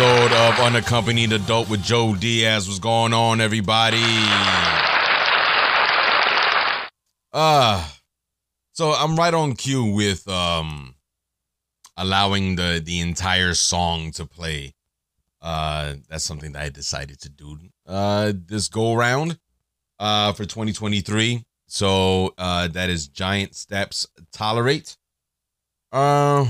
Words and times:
episode 0.00 0.32
of 0.32 0.60
Unaccompanied 0.60 1.32
Adult 1.32 1.68
with 1.68 1.82
Joe 1.82 2.14
Diaz. 2.14 2.68
What's 2.68 2.78
going 2.78 3.12
on, 3.12 3.40
everybody? 3.40 3.96
Uh 7.32 7.84
so 8.70 8.92
I'm 8.92 9.16
right 9.16 9.34
on 9.34 9.54
cue 9.54 9.92
with 9.92 10.28
um 10.28 10.94
allowing 11.96 12.54
the 12.54 12.80
the 12.84 13.00
entire 13.00 13.54
song 13.54 14.12
to 14.12 14.24
play. 14.24 14.72
Uh 15.42 15.94
that's 16.08 16.22
something 16.22 16.52
that 16.52 16.62
I 16.62 16.68
decided 16.68 17.20
to 17.22 17.28
do 17.28 17.58
uh 17.84 18.32
this 18.46 18.68
go 18.68 18.94
round 18.94 19.36
uh 19.98 20.32
for 20.32 20.44
2023. 20.44 21.44
So 21.66 22.34
uh 22.38 22.68
that 22.68 22.88
is 22.88 23.08
Giant 23.08 23.56
Steps 23.56 24.06
Tolerate. 24.30 24.96
Uh 25.90 26.46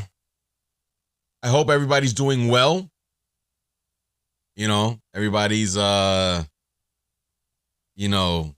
I 1.42 1.48
hope 1.48 1.70
everybody's 1.70 2.12
doing 2.12 2.48
well. 2.48 2.91
You 4.58 4.66
know, 4.66 5.00
everybody's 5.14 5.76
uh 5.76 6.42
you 7.94 8.08
know, 8.08 8.56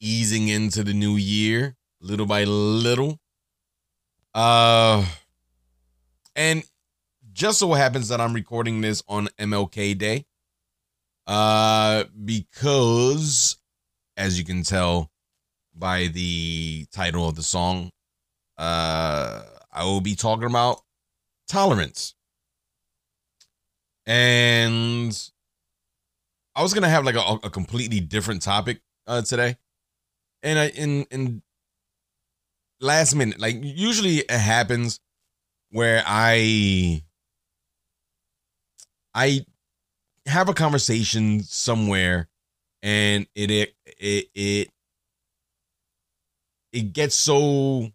easing 0.00 0.48
into 0.48 0.82
the 0.82 0.92
new 0.92 1.14
year 1.14 1.76
little 2.00 2.26
by 2.26 2.42
little. 2.42 3.20
Uh 4.34 5.06
and 6.34 6.64
just 7.32 7.60
so 7.60 7.72
happens 7.74 8.08
that 8.08 8.20
I'm 8.20 8.32
recording 8.34 8.80
this 8.80 9.04
on 9.06 9.28
MLK 9.38 9.96
Day. 9.96 10.26
Uh 11.28 12.06
because 12.24 13.56
as 14.16 14.36
you 14.36 14.44
can 14.44 14.64
tell 14.64 15.12
by 15.72 16.08
the 16.08 16.86
title 16.90 17.28
of 17.28 17.36
the 17.36 17.44
song, 17.44 17.92
uh 18.58 19.44
I 19.72 19.84
will 19.84 20.00
be 20.00 20.16
talking 20.16 20.46
about 20.46 20.80
tolerance. 21.46 22.16
And 24.06 25.30
I 26.54 26.62
was 26.62 26.74
gonna 26.74 26.88
have 26.88 27.04
like 27.04 27.14
a, 27.14 27.38
a 27.46 27.50
completely 27.50 28.00
different 28.00 28.42
topic 28.42 28.80
uh, 29.06 29.22
today, 29.22 29.56
and 30.42 30.58
I 30.58 30.68
in 30.68 31.04
in 31.10 31.42
last 32.80 33.14
minute, 33.14 33.38
like 33.38 33.56
usually 33.60 34.18
it 34.18 34.30
happens 34.30 35.00
where 35.70 36.02
I 36.06 37.02
I 39.14 39.44
have 40.26 40.48
a 40.48 40.54
conversation 40.54 41.42
somewhere, 41.42 42.28
and 42.82 43.26
it 43.34 43.50
it 43.50 43.74
it 43.86 44.28
it, 44.34 44.68
it 46.72 46.92
gets 46.92 47.14
so 47.14 47.90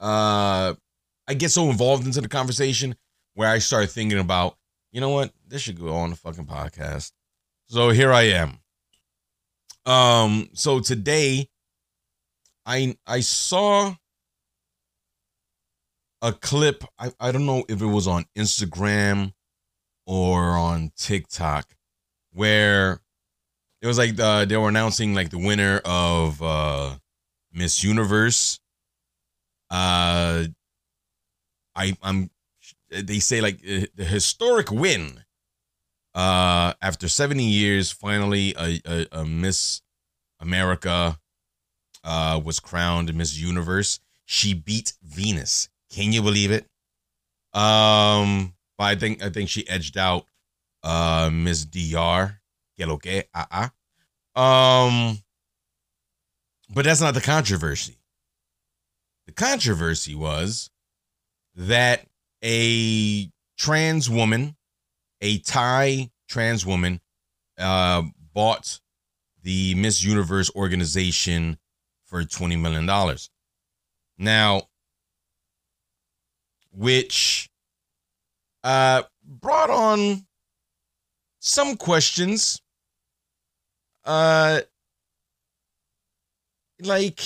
uh 0.00 0.74
I 1.28 1.34
get 1.34 1.50
so 1.50 1.70
involved 1.70 2.06
into 2.06 2.20
the 2.20 2.28
conversation 2.28 2.96
where 3.34 3.48
I 3.48 3.58
start 3.58 3.90
thinking 3.90 4.18
about, 4.18 4.56
you 4.92 5.00
know 5.00 5.10
what, 5.10 5.32
this 5.46 5.62
should 5.62 5.78
go 5.78 5.94
on 5.94 6.10
the 6.10 6.16
fucking 6.16 6.46
podcast. 6.46 7.12
So 7.68 7.90
here 7.90 8.12
I 8.12 8.22
am. 8.22 8.58
Um, 9.84 10.48
so 10.52 10.80
today 10.80 11.48
I 12.64 12.96
I 13.06 13.20
saw 13.20 13.94
a 16.22 16.32
clip. 16.32 16.84
I, 16.98 17.12
I 17.20 17.32
don't 17.32 17.46
know 17.46 17.64
if 17.68 17.80
it 17.80 17.86
was 17.86 18.08
on 18.08 18.24
Instagram 18.36 19.32
or 20.06 20.56
on 20.56 20.90
TikTok 20.96 21.66
where 22.32 23.00
it 23.80 23.86
was 23.86 23.98
like 23.98 24.18
uh, 24.18 24.44
they 24.44 24.56
were 24.56 24.68
announcing 24.68 25.14
like 25.14 25.30
the 25.30 25.38
winner 25.38 25.80
of 25.84 26.42
uh 26.42 26.96
Miss 27.52 27.84
Universe. 27.84 28.58
Uh 29.70 30.44
I 31.74 31.96
I'm 32.02 32.30
they 32.90 33.18
say 33.18 33.40
like 33.40 33.56
uh, 33.68 33.86
the 33.94 34.04
historic 34.04 34.70
win 34.70 35.24
uh 36.14 36.72
after 36.80 37.08
70 37.08 37.44
years 37.44 37.90
finally 37.90 38.54
a, 38.58 38.80
a, 38.86 39.06
a 39.20 39.24
Miss 39.24 39.82
America 40.40 41.18
uh 42.04 42.40
was 42.42 42.60
crowned 42.60 43.12
Miss 43.14 43.36
Universe. 43.36 44.00
She 44.24 44.54
beat 44.54 44.94
Venus. 45.02 45.68
Can 45.90 46.12
you 46.12 46.22
believe 46.22 46.50
it? 46.50 46.66
Um 47.52 48.54
but 48.78 48.84
I 48.84 48.94
think 48.96 49.22
I 49.22 49.30
think 49.30 49.48
she 49.48 49.68
edged 49.68 49.98
out 49.98 50.26
uh 50.82 51.30
Miss 51.32 51.64
DR 51.64 52.38
que 52.76 52.86
lo 52.86 52.98
que 52.98 53.24
ah 53.34 53.70
ah. 54.36 54.80
Um 54.80 55.18
but 56.72 56.84
that's 56.84 57.00
not 57.00 57.14
the 57.14 57.20
controversy. 57.20 57.98
The 59.26 59.32
controversy 59.32 60.14
was 60.14 60.70
that 61.54 62.06
a 62.46 63.28
trans 63.58 64.08
woman, 64.08 64.56
a 65.20 65.38
Thai 65.38 66.10
trans 66.28 66.64
woman, 66.64 67.00
uh, 67.58 68.02
bought 68.32 68.80
the 69.42 69.74
Miss 69.74 70.04
Universe 70.04 70.50
organization 70.54 71.58
for 72.04 72.22
$20 72.22 72.60
million. 72.60 73.16
Now, 74.16 74.62
which 76.72 77.50
uh, 78.62 79.02
brought 79.24 79.70
on 79.70 80.26
some 81.40 81.76
questions. 81.76 82.60
Uh, 84.04 84.60
like, 86.80 87.20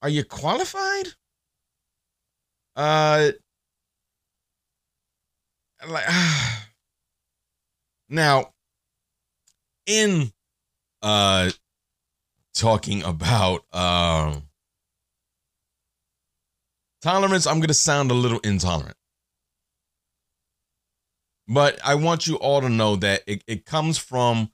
are 0.00 0.08
you 0.08 0.24
qualified? 0.24 1.08
Uh, 2.74 3.32
like 5.88 6.04
now, 8.08 8.52
in 9.86 10.32
uh 11.02 11.50
talking 12.54 13.02
about 13.02 13.64
um 13.72 14.42
tolerance, 17.02 17.46
I'm 17.46 17.60
gonna 17.60 17.74
sound 17.74 18.10
a 18.10 18.14
little 18.14 18.40
intolerant. 18.40 18.96
But 21.48 21.80
I 21.84 21.96
want 21.96 22.26
you 22.26 22.36
all 22.36 22.60
to 22.60 22.68
know 22.68 22.96
that 22.96 23.22
it, 23.26 23.42
it 23.48 23.64
comes 23.64 23.98
from 23.98 24.52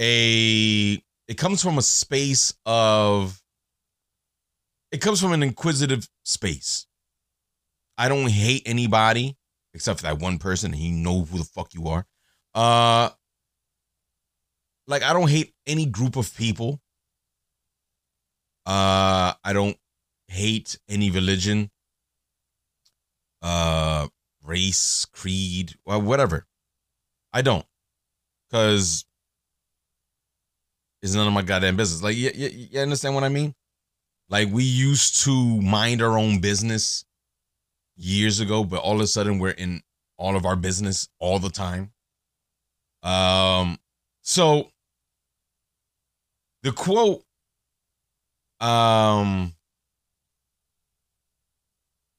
a 0.00 1.02
it 1.28 1.38
comes 1.38 1.62
from 1.62 1.78
a 1.78 1.82
space 1.82 2.52
of 2.66 3.40
it 4.90 5.00
comes 5.00 5.20
from 5.20 5.32
an 5.32 5.42
inquisitive 5.42 6.08
space. 6.24 6.86
I 7.96 8.08
don't 8.08 8.28
hate 8.28 8.62
anybody 8.66 9.36
except 9.74 10.00
for 10.00 10.06
that 10.06 10.20
one 10.20 10.38
person. 10.38 10.72
He 10.72 10.90
know 10.90 11.24
who 11.24 11.38
the 11.38 11.44
fuck 11.44 11.74
you 11.74 11.88
are. 11.88 12.06
Uh, 12.54 13.10
like 14.86 15.02
I 15.02 15.12
don't 15.12 15.28
hate 15.28 15.52
any 15.66 15.86
group 15.86 16.16
of 16.16 16.34
people. 16.36 16.80
Uh, 18.64 19.34
I 19.44 19.52
don't 19.52 19.76
hate 20.28 20.78
any 20.88 21.10
religion, 21.10 21.70
uh, 23.42 24.08
race, 24.42 25.06
creed, 25.12 25.74
whatever. 25.84 26.46
I 27.32 27.42
don't, 27.42 27.66
cause 28.50 29.04
it's 31.02 31.14
none 31.14 31.26
of 31.26 31.34
my 31.34 31.42
goddamn 31.42 31.76
business. 31.76 32.02
Like, 32.02 32.16
you, 32.16 32.30
you, 32.34 32.68
you 32.70 32.80
understand 32.80 33.14
what 33.14 33.24
I 33.24 33.28
mean? 33.28 33.54
Like 34.30 34.48
we 34.50 34.64
used 34.64 35.22
to 35.24 35.60
mind 35.60 36.00
our 36.00 36.16
own 36.16 36.40
business 36.40 37.04
years 37.96 38.40
ago, 38.40 38.64
but 38.64 38.80
all 38.80 38.96
of 38.96 39.00
a 39.00 39.06
sudden 39.06 39.38
we're 39.38 39.50
in 39.50 39.82
all 40.16 40.36
of 40.36 40.44
our 40.46 40.56
business 40.56 41.08
all 41.18 41.38
the 41.38 41.50
time. 41.50 41.92
Um, 43.02 43.78
so 44.22 44.70
the 46.62 46.72
quote, 46.72 47.22
um, 48.60 49.52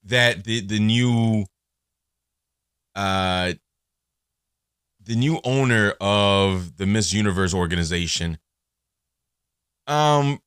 that 0.03 0.43
the 0.43 0.61
the 0.61 0.79
new, 0.79 1.45
uh, 2.93 3.53
the 5.03 5.15
new 5.15 5.39
owner 5.43 5.93
of 5.99 6.77
the 6.77 6.85
Miss 6.85 7.11
Universe 7.11 7.53
organization, 7.53 8.37
um, 9.87 10.39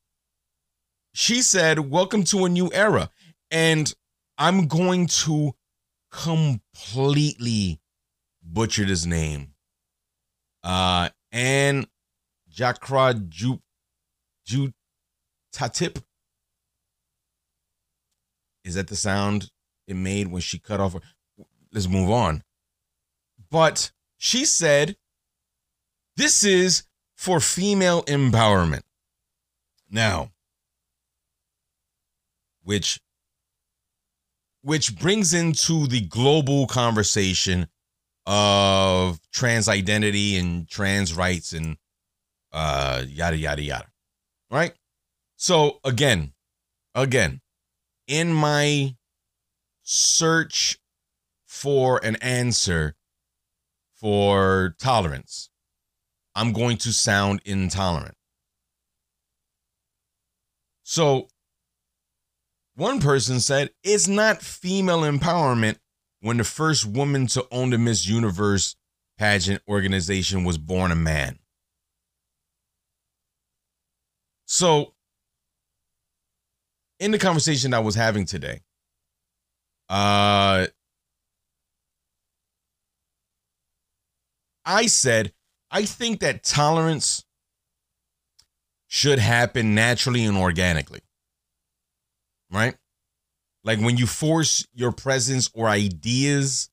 she 1.13 1.43
said, 1.43 1.91
"Welcome 1.91 2.23
to 2.25 2.45
a 2.45 2.49
new 2.49 2.71
era," 2.73 3.11
and 3.51 3.93
I'm 4.39 4.69
going 4.69 5.09
to 5.09 5.53
completely 6.13 7.81
butchered 8.43 8.89
his 8.89 9.07
name. 9.07 9.55
Uh, 10.63 11.09
and 11.33 11.87
Jakra 12.51 13.29
Ju 13.29 13.61
Ju 14.47 14.73
Tatip. 15.53 16.03
Is 18.65 18.75
that 18.75 18.89
the 18.89 18.97
sound 18.97 19.51
it 19.87 19.97
made 19.97 20.29
when 20.29 20.41
she 20.43 20.59
cut 20.59 20.81
off? 20.81 20.95
her- 20.95 21.01
Let's 21.73 21.89
move 21.89 22.11
on. 22.11 22.43
But 23.51 23.93
she 24.17 24.45
said, 24.45 24.97
"This 26.17 26.45
is 26.45 26.85
for 27.17 27.41
female 27.41 28.03
empowerment." 28.05 28.83
Now, 29.91 30.33
which 32.63 33.01
which 34.63 34.97
brings 34.97 35.33
into 35.35 35.87
the 35.87 36.01
global 36.03 36.67
conversation 36.67 37.69
of 38.27 39.21
trans 39.33 39.69
identity 39.69 40.37
and 40.37 40.69
trans 40.69 41.15
rights 41.15 41.53
and 41.53 41.77
uh 42.53 43.03
yada 43.07 43.37
yada 43.37 43.63
yada 43.63 43.87
right? 44.51 44.73
So 45.37 45.79
again 45.85 46.33
again 46.95 47.41
in 48.07 48.33
my 48.33 48.97
search 49.83 50.79
for 51.47 52.05
an 52.05 52.17
answer 52.17 52.95
for 53.95 54.75
tolerance 54.79 55.51
i'm 56.35 56.53
going 56.53 56.77
to 56.77 56.93
sound 56.93 57.41
intolerant. 57.45 58.15
So 60.85 61.29
one 62.79 63.01
person 63.01 63.41
said 63.41 63.71
it's 63.83 64.07
not 64.07 64.41
female 64.41 65.01
empowerment 65.01 65.77
when 66.21 66.37
the 66.37 66.45
first 66.45 66.87
woman 66.87 67.27
to 67.27 67.45
own 67.51 67.71
the 67.71 67.79
Miss 67.79 68.07
Universe 68.07 68.77
pageant 69.19 69.61
organization 69.69 70.45
was 70.45 70.59
born 70.59 70.93
a 70.93 70.95
man. 70.95 71.41
So, 74.47 74.95
in 77.01 77.11
the 77.11 77.19
conversation 77.19 77.75
I 77.75 77.81
was 77.81 77.97
having 77.97 78.25
today, 78.25 78.61
uh, 79.89 80.69
I 84.65 84.87
said, 84.87 85.33
I 85.71 85.85
think 85.85 86.21
that 86.21 86.45
tolerance 86.45 87.25
should 88.87 89.19
happen 89.19 89.75
naturally 89.75 90.25
and 90.25 90.37
organically 90.37 91.01
right? 92.51 92.75
Like 93.65 93.81
when 93.81 93.97
you 93.97 94.07
force 94.07 94.67
your 94.73 94.93
presence 94.93 95.51
or 95.55 95.69
ideas 95.69 96.71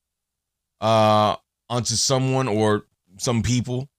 uh 0.81 1.35
onto 1.69 1.95
someone 1.95 2.47
or 2.47 2.85
some 3.17 3.41
people, 3.41 3.89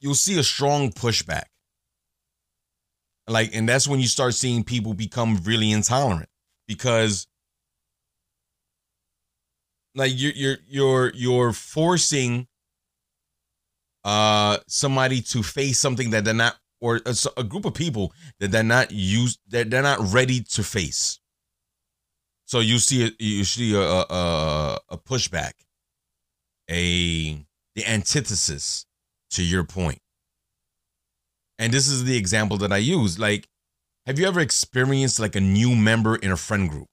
you'll 0.00 0.14
see 0.14 0.38
a 0.38 0.42
strong 0.42 0.90
pushback. 0.90 1.44
Like 3.26 3.54
and 3.54 3.68
that's 3.68 3.88
when 3.88 4.00
you 4.00 4.08
start 4.08 4.34
seeing 4.34 4.64
people 4.64 4.94
become 4.94 5.40
really 5.44 5.70
intolerant 5.70 6.28
because 6.66 7.26
like 9.94 10.12
you're 10.14 10.32
you're 10.32 10.56
you're 10.68 11.12
you're 11.14 11.52
forcing 11.52 12.46
uh 14.04 14.58
somebody 14.66 15.22
to 15.22 15.42
face 15.42 15.78
something 15.78 16.10
that 16.10 16.24
they're 16.24 16.34
not 16.34 16.56
or 16.84 17.00
a 17.38 17.42
group 17.42 17.64
of 17.64 17.72
people 17.72 18.12
that 18.40 18.50
they're 18.50 18.62
not 18.62 18.90
used 18.92 19.40
that 19.48 19.70
they're 19.70 19.80
not 19.80 20.12
ready 20.12 20.42
to 20.42 20.62
face. 20.62 21.18
So 22.44 22.60
you 22.60 22.76
see 22.78 23.06
a, 23.06 23.10
you 23.18 23.44
see 23.44 23.74
a 23.74 23.80
a, 23.80 24.00
a, 24.10 24.78
a 24.90 24.98
pushback, 24.98 25.52
a 26.70 27.38
the 27.74 27.86
antithesis 27.86 28.84
to 29.30 29.42
your 29.42 29.64
point. 29.64 29.98
And 31.58 31.72
this 31.72 31.88
is 31.88 32.04
the 32.04 32.18
example 32.18 32.58
that 32.58 32.70
I 32.72 32.76
use. 32.76 33.18
Like, 33.18 33.48
have 34.04 34.18
you 34.18 34.26
ever 34.26 34.40
experienced 34.40 35.18
like 35.18 35.36
a 35.36 35.40
new 35.40 35.74
member 35.74 36.16
in 36.16 36.30
a 36.30 36.36
friend 36.36 36.68
group? 36.68 36.88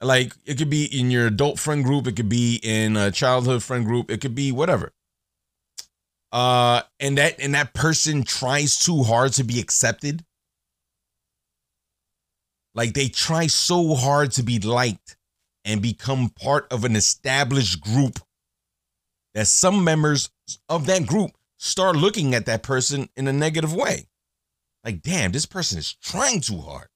Like 0.00 0.34
it 0.44 0.58
could 0.58 0.70
be 0.70 0.86
in 0.86 1.12
your 1.12 1.28
adult 1.28 1.60
friend 1.60 1.84
group, 1.84 2.08
it 2.08 2.16
could 2.16 2.28
be 2.28 2.58
in 2.60 2.96
a 2.96 3.12
childhood 3.12 3.62
friend 3.62 3.84
group, 3.84 4.10
it 4.10 4.20
could 4.20 4.34
be 4.34 4.50
whatever 4.50 4.92
uh 6.32 6.82
and 7.00 7.18
that 7.18 7.40
and 7.40 7.54
that 7.54 7.74
person 7.74 8.22
tries 8.22 8.78
too 8.78 9.02
hard 9.02 9.32
to 9.34 9.44
be 9.44 9.60
accepted. 9.60 10.24
Like 12.74 12.94
they 12.94 13.08
try 13.08 13.48
so 13.48 13.94
hard 13.94 14.32
to 14.32 14.42
be 14.42 14.60
liked 14.60 15.16
and 15.64 15.82
become 15.82 16.30
part 16.30 16.66
of 16.72 16.84
an 16.84 16.94
established 16.94 17.80
group 17.80 18.20
that 19.34 19.46
some 19.46 19.84
members 19.84 20.30
of 20.68 20.86
that 20.86 21.06
group 21.06 21.32
start 21.58 21.96
looking 21.96 22.34
at 22.34 22.46
that 22.46 22.62
person 22.62 23.08
in 23.16 23.28
a 23.28 23.32
negative 23.32 23.74
way. 23.74 24.06
Like 24.84 25.02
damn 25.02 25.32
this 25.32 25.46
person 25.46 25.78
is 25.78 25.94
trying 25.94 26.40
too 26.40 26.60
hard. 26.60 26.88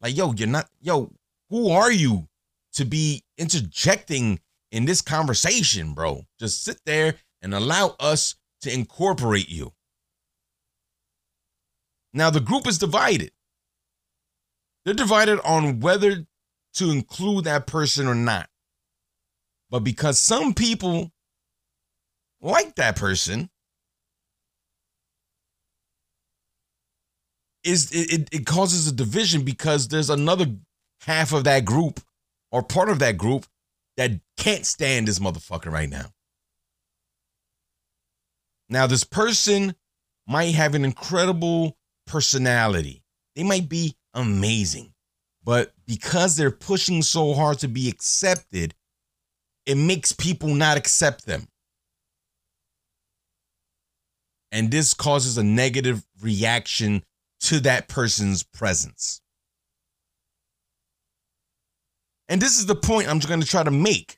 Like 0.00 0.16
yo 0.16 0.32
you're 0.32 0.48
not 0.48 0.68
yo 0.80 1.12
who 1.50 1.70
are 1.70 1.92
you 1.92 2.28
to 2.72 2.84
be 2.84 3.22
interjecting 3.38 4.40
in 4.72 4.86
this 4.86 5.00
conversation 5.00 5.94
bro? 5.94 6.24
Just 6.40 6.64
sit 6.64 6.80
there 6.84 7.14
and 7.44 7.54
allow 7.54 7.94
us 8.00 8.34
to 8.62 8.72
incorporate 8.72 9.50
you. 9.50 9.72
Now, 12.14 12.30
the 12.30 12.40
group 12.40 12.66
is 12.66 12.78
divided. 12.78 13.32
They're 14.84 14.94
divided 14.94 15.40
on 15.40 15.80
whether 15.80 16.26
to 16.74 16.90
include 16.90 17.44
that 17.44 17.66
person 17.66 18.06
or 18.08 18.14
not. 18.14 18.48
But 19.70 19.80
because 19.80 20.18
some 20.18 20.54
people 20.54 21.12
like 22.40 22.76
that 22.76 22.96
person, 22.96 23.50
is 27.62 27.90
it, 27.92 28.28
it, 28.30 28.46
causes 28.46 28.86
a 28.86 28.92
division 28.92 29.42
because 29.42 29.88
there's 29.88 30.10
another 30.10 30.46
half 31.00 31.32
of 31.32 31.44
that 31.44 31.64
group 31.64 32.00
or 32.52 32.62
part 32.62 32.90
of 32.90 32.98
that 32.98 33.16
group 33.16 33.46
that 33.96 34.12
can't 34.36 34.66
stand 34.66 35.08
this 35.08 35.18
motherfucker 35.18 35.72
right 35.72 35.88
now. 35.88 36.13
Now, 38.68 38.86
this 38.86 39.04
person 39.04 39.74
might 40.26 40.54
have 40.54 40.74
an 40.74 40.84
incredible 40.84 41.76
personality. 42.06 43.02
They 43.36 43.42
might 43.42 43.68
be 43.68 43.96
amazing. 44.14 44.92
But 45.44 45.72
because 45.86 46.36
they're 46.36 46.50
pushing 46.50 47.02
so 47.02 47.34
hard 47.34 47.58
to 47.58 47.68
be 47.68 47.88
accepted, 47.88 48.74
it 49.66 49.76
makes 49.76 50.12
people 50.12 50.54
not 50.54 50.76
accept 50.76 51.26
them. 51.26 51.48
And 54.50 54.70
this 54.70 54.94
causes 54.94 55.36
a 55.36 55.42
negative 55.42 56.06
reaction 56.22 57.02
to 57.40 57.60
that 57.60 57.88
person's 57.88 58.42
presence. 58.42 59.20
And 62.28 62.40
this 62.40 62.58
is 62.58 62.66
the 62.66 62.74
point 62.74 63.08
I'm 63.08 63.18
going 63.18 63.40
to 63.40 63.46
try 63.46 63.62
to 63.62 63.70
make. 63.70 64.16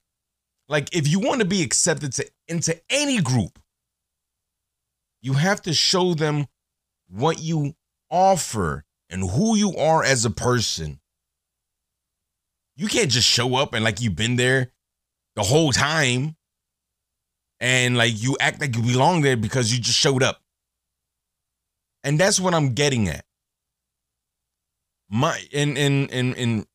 Like, 0.69 0.95
if 0.95 1.09
you 1.09 1.21
want 1.21 1.41
to 1.41 1.47
be 1.47 1.63
accepted 1.63 2.13
to, 2.15 2.31
into 2.49 2.81
any 2.91 3.21
group, 3.21 3.59
you 5.27 5.33
have 5.33 5.61
to 5.61 5.75
show 5.75 6.15
them 6.15 6.47
what 7.09 7.43
you 7.43 7.75
offer 8.13 8.85
and 9.11 9.29
who 9.29 9.57
you 9.57 9.75
are 9.75 10.05
as 10.05 10.25
a 10.25 10.31
person. 10.31 11.01
You 12.77 12.87
can't 12.87 13.11
just 13.11 13.27
show 13.27 13.57
up 13.57 13.75
and 13.75 13.83
like 13.83 14.01
you've 14.01 14.15
been 14.15 14.37
there 14.37 14.71
the 15.35 15.43
whole 15.43 15.73
time 15.73 16.37
and 17.59 17.97
like 17.97 18.13
you 18.23 18.37
act 18.39 18.61
like 18.61 18.77
you 18.77 18.83
belong 18.83 19.23
there 19.23 19.37
because 19.37 19.73
you 19.73 19.81
just 19.81 19.99
showed 19.99 20.23
up. 20.23 20.41
And 22.05 22.21
that's 22.21 22.39
what 22.39 22.55
I'm 22.55 22.75
getting 22.75 23.09
at. 23.09 23.25
My 25.11 25.45
in 25.51 25.77
in 25.77 26.07
in 26.07 26.35
in 26.35 26.67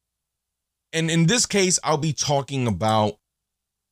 and 0.92 1.10
in 1.10 1.28
this 1.28 1.46
case, 1.46 1.80
I'll 1.86 1.96
be 1.96 2.12
talking 2.12 2.68
about 2.68 3.14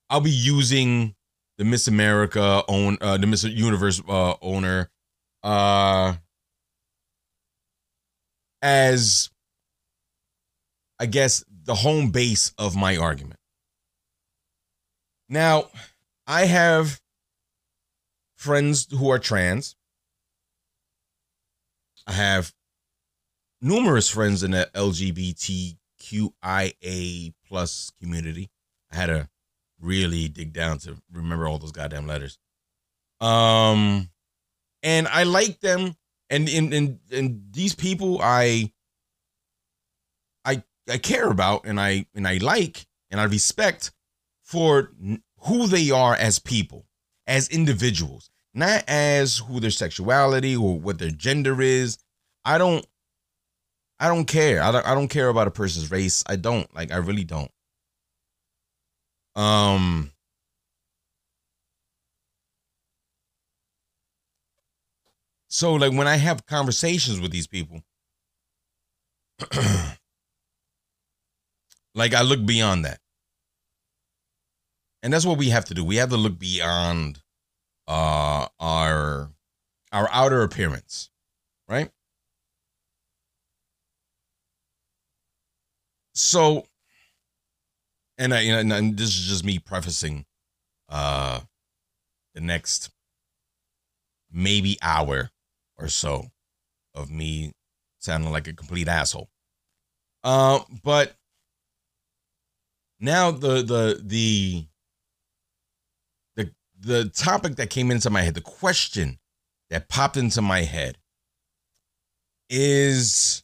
I'll 0.10 0.20
be 0.20 0.32
using 0.32 1.16
the 1.60 1.66
Miss 1.66 1.88
America 1.88 2.63
own 2.68 2.98
uh 3.01 3.18
the 3.18 3.28
Miss 3.28 3.44
Universe 3.44 4.01
uh 4.08 4.34
owner 4.42 4.89
uh 5.44 6.16
as 8.62 9.30
I 11.00 11.06
guess 11.06 11.44
the 11.63 11.75
home 11.75 12.10
base 12.12 12.54
of 12.58 12.75
my 12.75 12.98
argument. 12.98 13.39
Now, 15.30 15.70
I 16.25 16.46
have 16.46 17.00
friends 18.36 18.88
who 18.92 19.10
are 19.10 19.20
trans. 19.20 19.75
I 22.08 22.13
have 22.13 22.54
numerous 23.62 24.10
friends 24.10 24.44
in 24.44 24.51
the 24.51 24.70
LGBTQIA 24.74 25.75
plus 27.48 27.92
community. 28.01 28.50
I 28.92 28.96
had 28.96 29.06
to 29.08 29.30
really 29.81 30.27
dig 30.27 30.53
down 30.53 30.77
to 30.79 30.98
remember 31.12 31.48
all 31.48 31.57
those 31.57 31.71
goddamn 31.71 32.07
letters. 32.07 32.38
Um, 33.21 34.09
and 34.83 35.07
I 35.07 35.24
like 35.24 35.59
them, 35.59 35.95
and 36.29 36.48
and 36.50 36.74
and, 36.74 37.00
and 37.12 37.41
these 37.51 37.75
people 37.75 38.19
I 38.21 38.71
I 40.45 40.63
I 40.89 40.98
care 40.98 41.29
about, 41.29 41.65
and 41.65 41.79
I 41.79 42.05
and 42.15 42.27
I 42.27 42.38
like, 42.38 42.86
and 43.12 43.19
I 43.19 43.25
respect 43.25 43.91
for 44.43 44.91
who 45.41 45.67
they 45.67 45.91
are 45.91 46.15
as 46.15 46.39
people, 46.39 46.86
as 47.27 47.50
individuals, 47.50 48.29
not 48.53 48.83
as 48.88 49.38
who 49.38 49.59
their 49.59 49.71
sexuality 49.71 50.55
or 50.55 50.79
what 50.79 51.00
their 51.00 51.12
gender 51.12 51.62
is. 51.62 51.98
I 52.45 52.57
don't 52.57 52.86
I 54.00 54.07
don't 54.07 54.25
care. 54.25 54.62
I 54.62 54.71
don't 54.71 54.88
I 54.88 54.95
don't 54.95 55.09
care 55.09 55.27
about 55.27 55.48
a 55.48 55.51
person's 55.51 55.91
race. 55.91 56.24
I 56.27 56.38
don't. 56.38 56.74
Like 56.74 56.91
I 56.91 56.98
really 56.98 57.25
don't. 57.25 57.51
Um 59.39 60.12
So 65.48 65.74
like 65.74 65.93
when 65.93 66.08
I 66.08 66.17
have 66.17 66.46
conversations 66.46 67.19
with 67.22 67.31
these 67.31 67.48
people 67.48 67.81
like 71.96 72.13
I 72.13 72.22
look 72.22 72.46
beyond 72.46 72.84
that. 72.86 73.00
And 75.01 75.13
that's 75.13 75.25
what 75.25 75.38
we 75.38 75.50
have 75.50 75.65
to 75.65 75.74
do. 75.74 75.86
We 75.86 75.96
have 75.96 76.10
to 76.10 76.17
look 76.17 76.38
beyond 76.38 77.22
uh 77.88 78.48
our 78.60 79.31
our 79.93 80.10
outer 80.12 80.43
appearance, 80.43 81.10
right? 81.67 81.89
So 86.13 86.65
and 88.19 88.33
I 88.33 88.41
you 88.41 88.63
know, 88.63 88.75
and 88.75 88.95
this 88.95 89.09
is 89.09 89.27
just 89.27 89.43
me 89.43 89.57
prefacing 89.57 90.25
uh 90.89 91.39
the 92.35 92.41
next 92.41 92.91
maybe 94.31 94.77
hour 94.81 95.31
or 95.77 95.88
so 95.88 96.27
of 96.93 97.09
me 97.09 97.53
sounding 97.99 98.31
like 98.31 98.47
a 98.47 98.53
complete 98.53 98.88
asshole. 98.88 99.29
Uh, 100.23 100.59
but 100.83 101.15
now 102.99 103.31
the 103.31 103.61
the 103.61 104.01
the 104.03 104.65
the 106.35 106.51
the 106.79 107.09
topic 107.09 107.55
that 107.55 107.69
came 107.69 107.91
into 107.91 108.09
my 108.09 108.21
head, 108.21 108.33
the 108.33 108.41
question 108.41 109.17
that 109.69 109.88
popped 109.88 110.17
into 110.17 110.41
my 110.41 110.61
head 110.61 110.97
is 112.49 113.43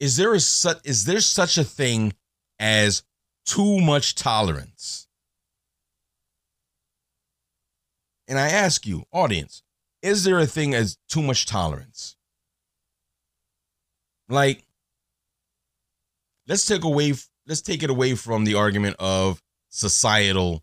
is 0.00 0.16
there 0.16 0.34
a 0.34 0.40
such 0.40 0.78
is 0.84 1.04
there 1.04 1.20
such 1.20 1.56
a 1.56 1.64
thing 1.64 2.12
as 2.58 3.02
too 3.44 3.80
much 3.80 4.14
tolerance? 4.14 5.06
And 8.26 8.38
I 8.38 8.48
ask 8.48 8.86
you, 8.86 9.04
audience, 9.12 9.62
is 10.02 10.24
there 10.24 10.38
a 10.38 10.46
thing 10.46 10.74
as 10.74 10.98
too 11.08 11.22
much 11.22 11.46
tolerance? 11.46 12.16
Like, 14.28 14.64
let's 16.46 16.66
take 16.66 16.84
away 16.84 17.14
let's 17.46 17.62
take 17.62 17.82
it 17.82 17.90
away 17.90 18.14
from 18.14 18.44
the 18.44 18.54
argument 18.54 18.96
of 18.98 19.42
societal 19.70 20.62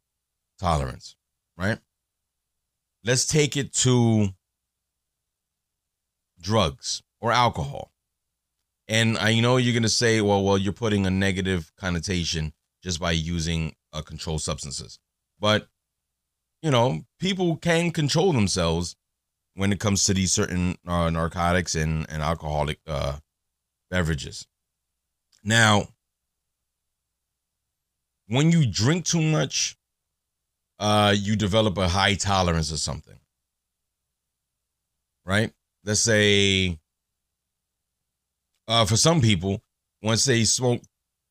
tolerance, 0.59 1.15
right? 1.57 1.79
Let's 3.03 3.25
take 3.25 3.57
it 3.57 3.73
to 3.73 4.29
drugs 6.39 7.01
or 7.19 7.31
alcohol. 7.31 7.91
And 8.87 9.17
I 9.17 9.39
know 9.39 9.57
you're 9.57 9.73
gonna 9.73 9.89
say, 9.89 10.21
well, 10.21 10.43
well, 10.43 10.57
you're 10.57 10.73
putting 10.73 11.05
a 11.05 11.09
negative 11.09 11.71
connotation 11.77 12.53
just 12.83 12.99
by 12.99 13.11
using 13.11 13.75
uh, 13.93 14.01
controlled 14.01 14.41
substances, 14.41 14.99
but 15.39 15.67
you 16.61 16.71
know, 16.71 17.05
people 17.19 17.57
can 17.57 17.91
control 17.91 18.33
themselves 18.33 18.95
when 19.53 19.71
it 19.71 19.79
comes 19.79 20.03
to 20.03 20.13
these 20.13 20.31
certain 20.33 20.77
uh, 20.87 21.09
narcotics 21.09 21.75
and, 21.75 22.05
and 22.09 22.21
alcoholic 22.21 22.79
uh, 22.87 23.17
beverages. 23.89 24.47
Now, 25.43 25.89
when 28.27 28.51
you 28.51 28.65
drink 28.65 29.05
too 29.05 29.21
much, 29.21 29.77
uh, 30.79 31.13
you 31.15 31.35
develop 31.35 31.77
a 31.77 31.87
high 31.87 32.15
tolerance 32.15 32.71
of 32.71 32.79
something. 32.79 33.19
Right? 35.23 35.53
Let's 35.83 36.01
say, 36.01 36.79
uh, 38.67 38.85
for 38.85 38.97
some 38.97 39.21
people, 39.21 39.61
once 40.01 40.25
they 40.25 40.43
smoke 40.43 40.81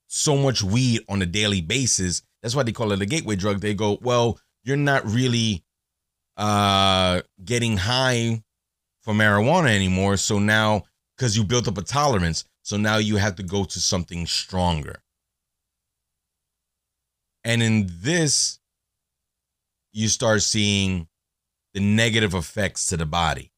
so 0.09 0.37
much 0.37 0.63
weed 0.63 1.01
on 1.09 1.23
a 1.23 1.27
daily 1.27 1.61
basis, 1.61 2.23
that's 2.43 2.55
why 2.55 2.63
they 2.63 2.73
call 2.73 2.93
it 2.93 3.03
a 3.03 3.07
gateway 3.07 3.37
drug. 3.37 3.61
They 3.61 3.75
go, 3.75 3.99
well, 4.03 4.39
you're 4.65 4.77
not 4.77 5.05
really 5.07 5.63
uh 6.37 7.23
getting 7.45 7.77
high 7.77 8.43
for 9.03 9.15
marijuana 9.15 9.75
anymore. 9.75 10.17
So 10.17 10.39
now, 10.39 10.85
because 11.17 11.37
you 11.37 11.45
built 11.45 11.69
up 11.69 11.79
a 11.79 11.83
tolerance, 11.83 12.45
so 12.63 12.77
now 12.77 12.97
you 12.97 13.17
have 13.17 13.37
to 13.37 13.43
go 13.43 13.65
to 13.65 13.81
something 13.81 14.27
stronger. 14.27 15.03
And 17.45 17.63
in 17.63 17.91
this, 18.01 18.59
you 19.93 20.09
start 20.09 20.43
seeing 20.43 21.07
the 21.75 21.81
negative 21.81 22.35
effects 22.35 22.87
to 22.89 22.97
the 22.97 23.07
body. 23.07 23.53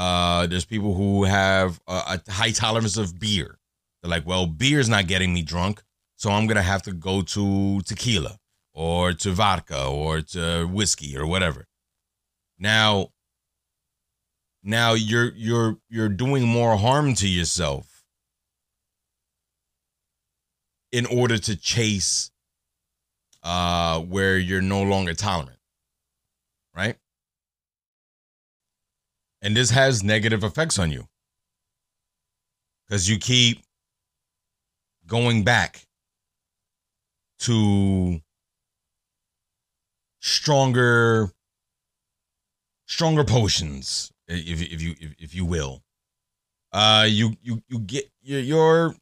Uh, 0.00 0.46
there's 0.46 0.64
people 0.64 0.94
who 0.94 1.24
have 1.24 1.78
a, 1.86 2.18
a 2.26 2.32
high 2.32 2.52
tolerance 2.52 2.96
of 2.96 3.18
beer. 3.18 3.58
They're 4.00 4.10
like, 4.10 4.26
well, 4.26 4.46
beer's 4.46 4.88
not 4.88 5.06
getting 5.06 5.34
me 5.34 5.42
drunk, 5.42 5.82
so 6.16 6.30
I'm 6.30 6.46
gonna 6.46 6.62
have 6.62 6.80
to 6.84 6.92
go 6.92 7.20
to 7.20 7.82
tequila 7.82 8.38
or 8.72 9.12
to 9.12 9.32
vodka 9.32 9.84
or 9.84 10.22
to 10.22 10.64
whiskey 10.64 11.18
or 11.18 11.26
whatever. 11.26 11.66
Now, 12.58 13.08
now 14.62 14.94
you're 14.94 15.32
you're 15.34 15.76
you're 15.90 16.08
doing 16.08 16.46
more 16.48 16.78
harm 16.78 17.12
to 17.16 17.28
yourself 17.28 18.02
in 20.92 21.04
order 21.04 21.36
to 21.36 21.56
chase 21.56 22.30
uh 23.42 24.00
where 24.00 24.38
you're 24.38 24.62
no 24.62 24.82
longer 24.82 25.12
tolerant. 25.12 25.58
Right? 26.74 26.96
And 29.42 29.56
this 29.56 29.70
has 29.70 30.02
negative 30.02 30.44
effects 30.44 30.78
on 30.78 30.90
you. 30.90 31.08
Cuz 32.88 33.08
you 33.08 33.18
keep 33.18 33.62
going 35.06 35.44
back 35.44 35.86
to 37.40 38.20
stronger 40.20 41.32
stronger 42.86 43.24
potions 43.24 44.12
if 44.28 44.60
if 44.60 44.82
you 44.82 44.94
if, 45.00 45.14
if 45.18 45.34
you 45.34 45.44
will. 45.44 45.82
Uh 46.72 47.06
you 47.08 47.36
you 47.42 47.62
you 47.68 47.78
get 47.80 48.10
your 48.22 48.40
your 48.40 48.94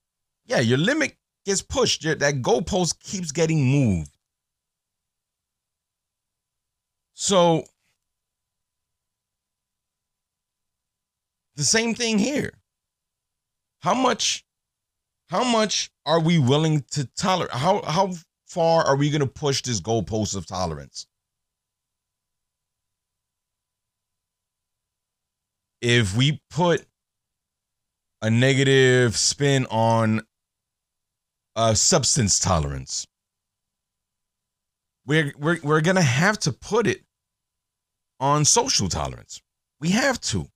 yeah 0.46 0.60
your 0.60 0.78
limit 0.78 1.16
gets 1.44 1.62
pushed. 1.62 2.04
Your, 2.04 2.14
that 2.14 2.34
goalpost 2.42 3.00
keeps 3.00 3.32
getting 3.32 3.64
moved. 3.64 4.16
So 7.14 7.64
the 11.58 11.64
same 11.64 11.94
thing 11.94 12.18
here 12.18 12.52
how 13.80 13.94
much 13.94 14.44
how 15.28 15.44
much 15.44 15.90
are 16.06 16.20
we 16.20 16.38
willing 16.38 16.82
to 16.90 17.04
tolerate 17.16 17.52
how 17.52 17.82
how 17.82 18.10
far 18.46 18.82
are 18.84 18.96
we 18.96 19.10
going 19.10 19.20
to 19.20 19.26
push 19.26 19.60
this 19.60 19.80
goalpost 19.80 20.34
of 20.34 20.46
tolerance 20.46 21.06
if 25.80 26.16
we 26.16 26.40
put 26.50 26.86
a 28.22 28.30
negative 28.30 29.16
spin 29.16 29.66
on 29.70 30.22
uh, 31.56 31.74
substance 31.74 32.38
tolerance, 32.38 33.06
we're, 35.06 35.32
we're, 35.38 35.58
we're 35.62 35.80
going 35.80 35.96
to 35.96 36.02
have 36.02 36.38
to 36.38 36.52
put 36.52 36.86
it 36.86 37.02
on 38.20 38.44
social 38.44 38.88
tolerance. 38.88 39.40
We 39.80 39.90
have 39.90 40.20
to. 40.22 40.48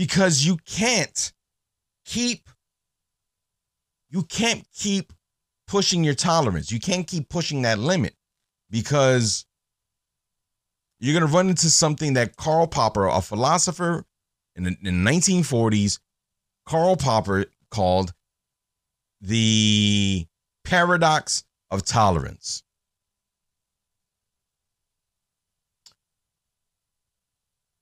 Because 0.00 0.46
you 0.46 0.56
can't 0.64 1.30
keep 2.06 2.48
you 4.08 4.22
can't 4.22 4.64
keep 4.74 5.12
pushing 5.68 6.02
your 6.02 6.14
tolerance. 6.14 6.72
You 6.72 6.80
can't 6.80 7.06
keep 7.06 7.28
pushing 7.28 7.60
that 7.62 7.78
limit 7.78 8.14
because 8.70 9.44
you're 11.00 11.12
going 11.12 11.30
to 11.30 11.36
run 11.36 11.50
into 11.50 11.68
something 11.68 12.14
that 12.14 12.36
Karl 12.36 12.66
Popper, 12.66 13.08
a 13.08 13.20
philosopher 13.20 14.06
in 14.56 14.64
the, 14.64 14.74
in 14.82 15.04
the 15.04 15.10
1940s, 15.10 15.98
Karl 16.64 16.96
Popper 16.96 17.44
called 17.70 18.14
the 19.20 20.26
paradox 20.64 21.44
of 21.70 21.84
tolerance. 21.84 22.62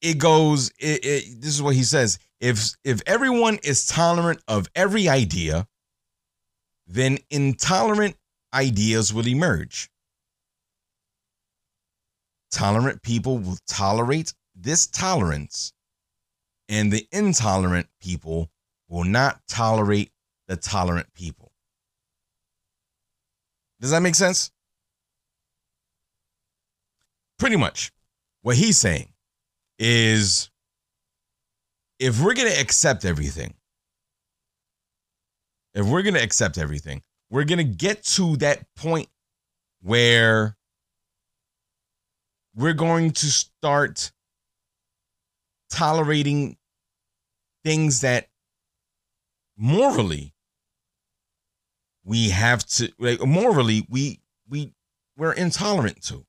It 0.01 0.19
goes 0.19 0.71
it, 0.79 1.05
it 1.05 1.41
this 1.41 1.55
is 1.55 1.63
what 1.63 1.75
he 1.75 1.83
says 1.83 2.19
if 2.41 2.71
if 2.85 3.03
everyone 3.07 3.59
is 3.63 3.87
tolerant 3.87 4.41
of 4.47 4.69
every 4.75 5.09
idea 5.09 5.67
then 6.89 7.19
intolerant 7.31 8.17
ideas 8.53 9.13
will 9.13 9.29
emerge. 9.29 9.91
Tolerant 12.51 13.03
people 13.03 13.39
will 13.39 13.59
tolerate 13.67 14.33
this 14.55 14.87
tolerance 14.87 15.73
and 16.69 16.91
the 16.91 17.07
intolerant 17.13 17.89
people 18.01 18.51
will 18.89 19.05
not 19.05 19.41
tolerate 19.49 20.11
the 20.49 20.57
tolerant 20.57 21.13
people. 21.13 21.53
Does 23.81 23.91
that 23.91 24.01
make 24.01 24.15
sense? 24.15 24.51
Pretty 27.39 27.57
much 27.57 27.93
what 28.43 28.57
he's 28.57 28.79
saying 28.79 29.13
is 29.79 30.51
if 31.99 32.23
we're 32.23 32.35
going 32.35 32.51
to 32.51 32.61
accept 32.61 33.05
everything, 33.05 33.55
if 35.75 35.87
we're 35.87 36.03
going 36.03 36.15
to 36.15 36.23
accept 36.23 36.59
everything, 36.59 37.03
we're 37.31 37.45
going 37.45 37.59
to 37.59 37.65
get 37.65 38.03
to 38.03 38.37
that 38.39 38.65
point 38.75 39.09
where 39.83 40.57
we're 42.55 42.73
going 42.73 43.13
to 43.13 43.27
start 43.27 44.13
tolerating 45.71 46.57
things 47.65 48.01
that 48.01 48.29
morally 49.57 50.33
we 52.05 52.31
have 52.31 52.65
to 52.65 52.91
like 52.99 53.21
morally 53.27 53.87
we 53.91 54.21
we 54.49 54.73
we're 55.17 55.33
intolerant 55.33 56.01
to 56.03 56.25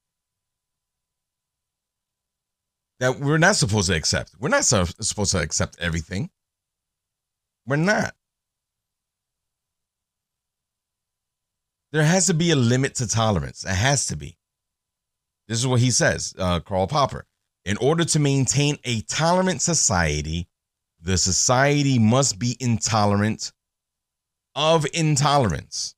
that 3.00 3.20
we're 3.20 3.38
not 3.38 3.56
supposed 3.56 3.88
to 3.88 3.96
accept. 3.96 4.34
We're 4.40 4.50
not 4.50 4.66
supposed 4.66 5.32
to 5.32 5.40
accept 5.40 5.78
everything. 5.80 6.30
We're 7.66 7.78
not. 7.78 8.14
There 11.92 12.04
has 12.04 12.28
to 12.28 12.34
be 12.34 12.52
a 12.52 12.56
limit 12.56 12.96
to 12.96 13.08
tolerance. 13.08 13.64
It 13.64 13.70
has 13.70 14.08
to 14.08 14.16
be. 14.16 14.38
This 15.48 15.58
is 15.58 15.66
what 15.66 15.80
he 15.80 15.90
says, 15.90 16.36
uh, 16.38 16.60
Karl 16.60 16.88
Popper. 16.88 17.26
In 17.66 17.78
order 17.78 18.06
to 18.06 18.20
maintain 18.20 18.78
a 18.84 19.02
tolerant 19.02 19.62
society, 19.62 20.48
the 21.02 21.18
society 21.18 21.98
must 21.98 22.38
be 22.38 22.56
intolerant 22.60 23.52
of 24.56 24.86
intolerance. 24.94 25.96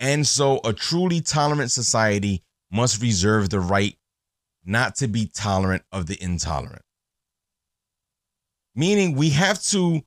And 0.00 0.26
so, 0.26 0.60
a 0.64 0.72
truly 0.72 1.20
tolerant 1.20 1.70
society 1.70 2.42
must 2.70 3.02
reserve 3.02 3.50
the 3.50 3.60
right 3.60 3.96
not 4.64 4.96
to 4.96 5.08
be 5.08 5.26
tolerant 5.26 5.82
of 5.92 6.06
the 6.06 6.22
intolerant. 6.22 6.82
Meaning, 8.74 9.16
we 9.16 9.30
have 9.30 9.62
to, 9.64 10.02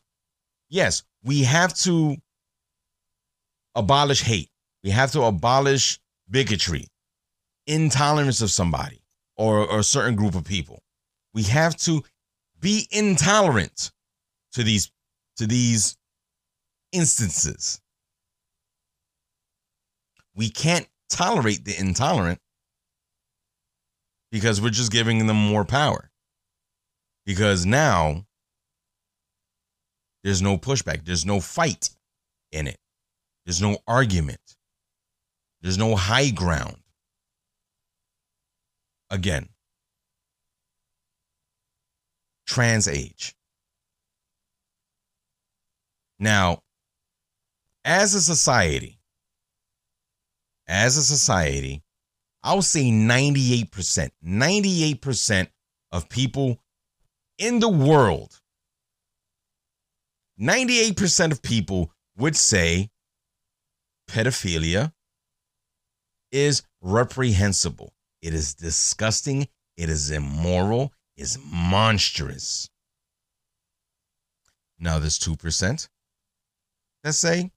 yes, 0.69 1.03
we 1.23 1.43
have 1.43 1.73
to 1.79 2.17
abolish 3.75 4.23
hate. 4.23 4.49
We 4.83 4.91
have 4.91 5.11
to 5.11 5.23
abolish 5.23 5.99
bigotry, 6.29 6.87
intolerance 7.67 8.41
of 8.41 8.51
somebody 8.51 9.01
or, 9.35 9.67
or 9.67 9.79
a 9.79 9.83
certain 9.83 10.15
group 10.15 10.35
of 10.35 10.45
people. 10.45 10.81
We 11.33 11.43
have 11.43 11.75
to 11.77 12.03
be 12.59 12.87
intolerant 12.91 13.91
to 14.53 14.63
these 14.63 14.91
to 15.37 15.45
these 15.45 15.97
instances. 16.91 17.81
We 20.33 20.49
can't 20.49 20.87
tolerate 21.09 21.65
the 21.65 21.77
intolerant 21.77 22.39
because 24.31 24.61
we're 24.61 24.69
just 24.69 24.91
giving 24.91 25.27
them 25.27 25.38
more 25.38 25.65
power. 25.65 26.09
Because 27.25 27.65
now 27.65 28.25
there's 30.23 30.41
no 30.41 30.57
pushback, 30.57 31.05
there's 31.05 31.25
no 31.25 31.39
fight 31.39 31.89
in 32.51 32.67
it, 32.67 32.77
there's 33.45 33.61
no 33.61 33.77
argument, 33.88 34.55
there's 35.61 35.77
no 35.77 35.95
high 35.95 36.29
ground. 36.29 36.77
Again, 39.09 39.49
trans 42.47 42.88
age. 42.88 43.35
Now, 46.19 46.61
as 47.83 48.13
a 48.13 48.21
society, 48.21 48.99
as 50.67 50.97
a 50.97 51.03
society, 51.03 51.83
I'll 52.45 52.62
say 52.62 52.84
98%, 52.91 54.12
98% 54.23 55.47
of 55.91 56.10
people 56.10 56.60
in 57.39 57.60
the 57.60 57.67
world, 57.67 58.39
98% 60.39 61.31
of 61.31 61.41
people 61.41 61.91
would 62.17 62.36
say 62.36 62.91
pedophilia 64.08 64.93
is 66.31 66.62
reprehensible. 66.81 67.93
It 68.21 68.36
is 68.36 68.53
disgusting. 68.53 69.47
It 69.75 69.89
is 69.89 70.12
immoral. 70.12 70.93
It's 71.17 71.39
monstrous. 71.51 72.69
Now, 74.77 74.99
there's 74.99 75.17
2% 75.17 75.88
that 77.03 77.13
say, 77.13 77.49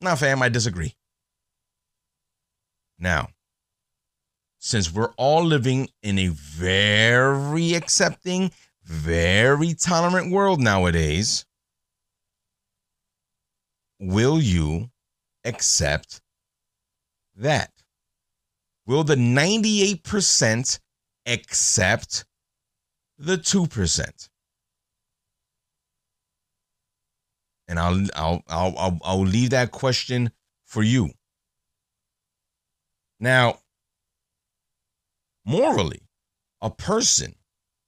nah, 0.00 0.16
fam, 0.16 0.42
I 0.42 0.48
disagree. 0.48 0.96
Now, 2.98 3.28
since 4.58 4.92
we're 4.92 5.12
all 5.16 5.44
living 5.44 5.88
in 6.02 6.18
a 6.18 6.28
very 6.28 7.74
accepting, 7.74 8.50
very 8.84 9.74
tolerant 9.74 10.32
world 10.32 10.60
nowadays, 10.60 11.44
will 14.00 14.40
you 14.40 14.90
accept 15.44 16.20
that? 17.36 17.70
Will 18.86 19.04
the 19.04 19.16
98% 19.16 20.80
accept 21.26 22.24
the 23.18 23.36
2%? 23.36 24.28
And 27.70 27.78
I'll 27.78 28.02
I'll 28.16 28.42
I'll 28.48 28.98
I'll, 29.04 29.20
leave 29.20 29.50
that 29.50 29.72
question 29.72 30.30
for 30.64 30.82
you. 30.82 31.10
Now, 33.20 33.58
morally, 35.48 36.02
a 36.60 36.70
person 36.70 37.34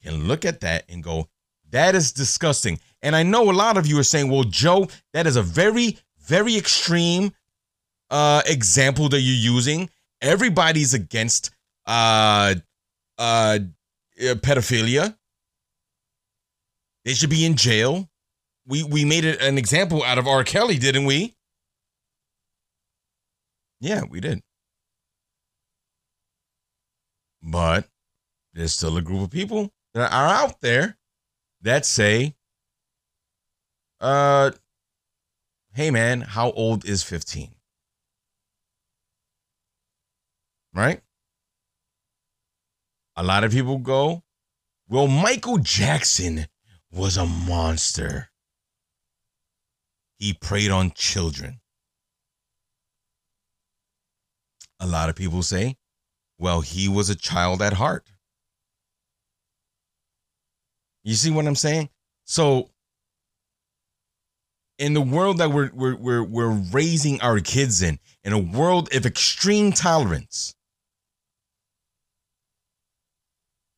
can 0.03 0.27
look 0.27 0.44
at 0.44 0.61
that 0.61 0.85
and 0.88 1.03
go, 1.05 1.29
that 1.70 1.94
is 1.94 2.12
disgusting. 2.12 2.81
And 3.03 3.14
I 3.14 3.23
know 3.23 3.51
a 3.51 3.53
lot 3.53 3.77
of 3.77 3.87
you 3.87 3.99
are 3.99 4.05
saying, 4.05 4.31
well, 4.31 4.44
Joe, 4.44 4.88
that 5.12 5.27
is 5.27 5.37
a 5.37 5.42
very, 5.42 5.99
very 6.18 6.57
extreme 6.57 7.33
uh, 8.11 8.42
example 8.46 9.09
that 9.11 9.20
you're 9.20 9.55
using. 9.55 9.90
Everybody's 10.20 10.94
against 10.94 11.51
uh, 11.87 12.55
uh, 13.18 13.59
pedophilia. 14.18 15.16
They 17.05 17.14
should 17.14 17.31
be 17.31 17.46
in 17.46 17.57
jail. 17.57 18.09
We 18.66 18.85
we 18.85 19.05
made 19.05 19.25
an 19.25 19.57
example 19.57 20.05
out 20.05 20.18
of 20.18 20.27
R. 20.27 20.44
Kelly, 20.44 20.79
didn't 20.79 21.07
we? 21.07 21.35
Yeah, 23.81 24.03
we 24.09 24.20
did. 24.20 24.42
But 27.42 27.88
there's 28.53 28.72
still 28.72 28.96
a 28.96 29.03
group 29.03 29.22
of 29.22 29.31
people 29.31 29.70
that 29.94 30.12
are 30.12 30.29
out 30.29 30.61
there 30.61 30.98
that 31.62 31.87
say, 31.87 32.35
uh, 34.00 34.50
hey 35.72 35.90
man, 35.90 36.20
how 36.20 36.50
old 36.53 36.85
is 36.85 37.03
15? 37.03 37.55
Right? 40.74 41.00
A 43.16 43.22
lot 43.22 43.44
of 43.44 43.53
people 43.53 43.79
go, 43.79 44.22
well, 44.88 45.07
Michael 45.07 45.59
Jackson 45.59 46.46
was 46.90 47.16
a 47.16 47.26
monster. 47.26 48.31
He 50.18 50.33
preyed 50.33 50.70
on 50.70 50.92
children. 50.92 51.61
A 54.81 54.87
lot 54.87 55.09
of 55.09 55.16
people 55.16 55.42
say, 55.42 55.76
well, 56.40 56.62
he 56.62 56.88
was 56.88 57.11
a 57.11 57.14
child 57.14 57.61
at 57.61 57.74
heart. 57.74 58.11
You 61.05 61.14
see 61.14 61.31
what 61.31 61.46
I'm 61.46 61.55
saying? 61.55 61.90
So 62.24 62.70
in 64.79 64.94
the 64.94 65.00
world 65.00 65.38
that 65.38 65.50
we're 65.50 65.70
we're 65.74 65.96
we're, 65.96 66.24
we're 66.24 66.62
raising 66.72 67.20
our 67.20 67.40
kids 67.40 67.83
in, 67.83 67.98
in 68.24 68.33
a 68.33 68.38
world 68.38 68.92
of 68.94 69.05
extreme 69.05 69.72
tolerance, 69.72 70.55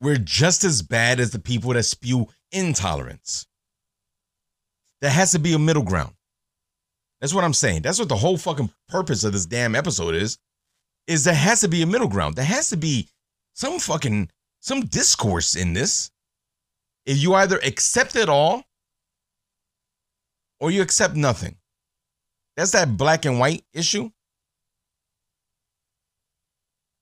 we're 0.00 0.16
just 0.16 0.62
as 0.62 0.82
bad 0.82 1.18
as 1.18 1.32
the 1.32 1.40
people 1.40 1.72
that 1.72 1.82
spew 1.82 2.28
intolerance. 2.52 3.46
There 5.00 5.10
has 5.10 5.32
to 5.32 5.40
be 5.40 5.52
a 5.52 5.58
middle 5.58 5.82
ground. 5.82 6.14
That's 7.20 7.34
what 7.34 7.44
I'm 7.44 7.54
saying. 7.54 7.82
That's 7.82 7.98
what 7.98 8.08
the 8.08 8.16
whole 8.16 8.36
fucking 8.36 8.70
purpose 8.88 9.24
of 9.24 9.32
this 9.32 9.46
damn 9.46 9.74
episode 9.74 10.14
is. 10.14 10.38
Is 11.06 11.24
there 11.24 11.34
has 11.34 11.60
to 11.60 11.68
be 11.68 11.82
a 11.82 11.86
middle 11.86 12.08
ground. 12.08 12.36
There 12.36 12.44
has 12.44 12.70
to 12.70 12.76
be 12.76 13.08
some 13.54 13.78
fucking 13.78 14.30
some 14.60 14.82
discourse 14.82 15.56
in 15.56 15.72
this. 15.72 16.10
If 17.04 17.18
you 17.20 17.34
either 17.34 17.58
accept 17.58 18.14
it 18.16 18.28
all 18.28 18.62
or 20.60 20.70
you 20.70 20.80
accept 20.80 21.16
nothing. 21.16 21.56
That's 22.56 22.70
that 22.70 22.96
black 22.96 23.24
and 23.24 23.40
white 23.40 23.64
issue. 23.72 24.10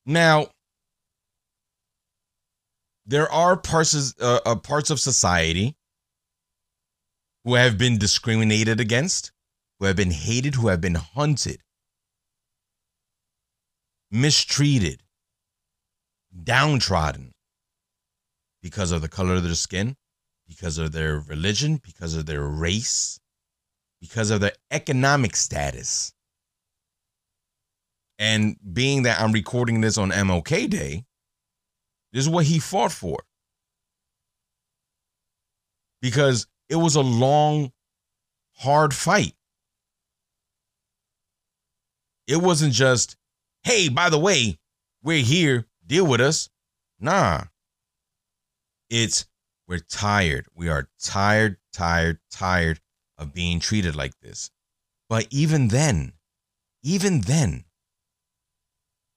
Now, 0.07 0.47
there 3.05 3.31
are 3.31 3.57
parts 3.57 4.15
uh, 4.19 4.41
uh, 4.47 4.57
parts 4.57 4.91
of 4.91 4.99
society 4.99 5.77
who 7.45 7.55
have 7.55 7.77
been 7.77 7.99
discriminated 7.99 8.81
against, 8.81 9.33
who 9.79 9.87
have 9.87 9.97
been 9.97 10.11
hated, 10.11 10.55
who 10.55 10.69
have 10.69 10.81
been 10.81 10.95
hunted, 10.95 11.61
mistreated, 14.11 15.03
downtrodden 16.45 17.33
because 18.63 18.93
of 18.93 19.03
the 19.03 19.09
color 19.09 19.35
of 19.35 19.43
their 19.43 19.55
skin, 19.55 19.97
because 20.47 20.79
of 20.79 20.93
their 20.93 21.21
religion, 21.21 21.81
because 21.83 22.15
of 22.15 22.27
their 22.27 22.43
race, 22.43 23.21
because 24.01 24.31
of 24.31 24.41
their 24.41 24.53
economic 24.71 25.37
status. 25.37 26.13
And 28.19 28.57
being 28.73 29.05
that 29.05 29.21
I'm 29.21 29.33
recording 29.33 29.81
this 29.81 29.97
on 29.97 30.11
MLK 30.11 30.69
Day, 30.69 31.05
this 32.13 32.25
is 32.25 32.29
what 32.29 32.45
he 32.45 32.59
fought 32.59 32.93
for. 32.93 33.23
Because 36.03 36.47
it 36.69 36.77
was 36.77 36.97
a 36.97 37.01
long, 37.01 37.73
hard 38.57 38.93
fight. 38.93 39.35
It 42.27 42.37
wasn't 42.37 42.75
just, 42.75 43.17
hey, 43.65 43.89
by 43.89 44.11
the 44.11 44.19
way, 44.19 44.59
we're 45.03 45.23
here, 45.23 45.67
deal 45.87 46.07
with 46.07 46.21
us. 46.21 46.49
Nah. 46.99 47.45
It's, 48.89 49.27
we're 49.69 49.79
tired. 49.79 50.47
We 50.55 50.69
are 50.69 50.89
tired, 51.01 51.59
tired, 51.73 52.19
tired 52.31 52.81
of 53.19 53.33
being 53.35 53.61
treated 53.61 53.95
like 53.95 54.19
this. 54.21 54.51
But 55.09 55.27
even 55.31 55.69
then, 55.69 56.15
even 56.83 57.21
then, 57.21 57.65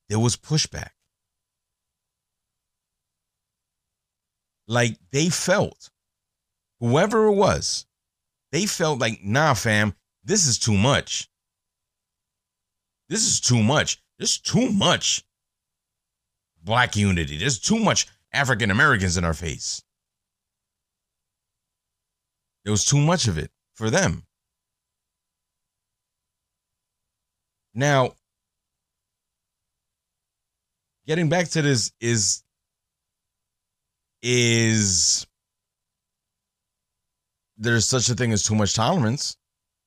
there 0.09 0.19
was 0.19 0.35
pushback. 0.35 0.89
Like 4.67 4.97
they 5.11 5.29
felt, 5.29 5.89
whoever 6.79 7.25
it 7.25 7.33
was, 7.33 7.85
they 8.51 8.65
felt 8.65 8.99
like, 8.99 9.23
nah, 9.23 9.53
fam, 9.53 9.95
this 10.23 10.45
is 10.45 10.59
too 10.59 10.77
much. 10.77 11.29
This 13.09 13.25
is 13.25 13.39
too 13.39 13.63
much. 13.63 14.02
There's 14.17 14.37
too 14.37 14.71
much 14.71 15.23
black 16.63 16.95
unity. 16.95 17.37
There's 17.37 17.59
too 17.59 17.79
much 17.79 18.07
African 18.31 18.71
Americans 18.71 19.17
in 19.17 19.23
our 19.23 19.33
face. 19.33 19.83
There 22.63 22.71
was 22.71 22.85
too 22.85 22.99
much 22.99 23.27
of 23.27 23.37
it 23.37 23.51
for 23.73 23.89
them. 23.89 24.23
Now, 27.73 28.13
getting 31.07 31.27
back 31.27 31.49
to 31.49 31.61
this 31.61 31.91
is 31.99 32.43
is 34.21 35.27
there's 37.57 37.85
such 37.85 38.09
a 38.09 38.15
thing 38.15 38.31
as 38.31 38.43
too 38.43 38.55
much 38.55 38.73
tolerance? 38.73 39.35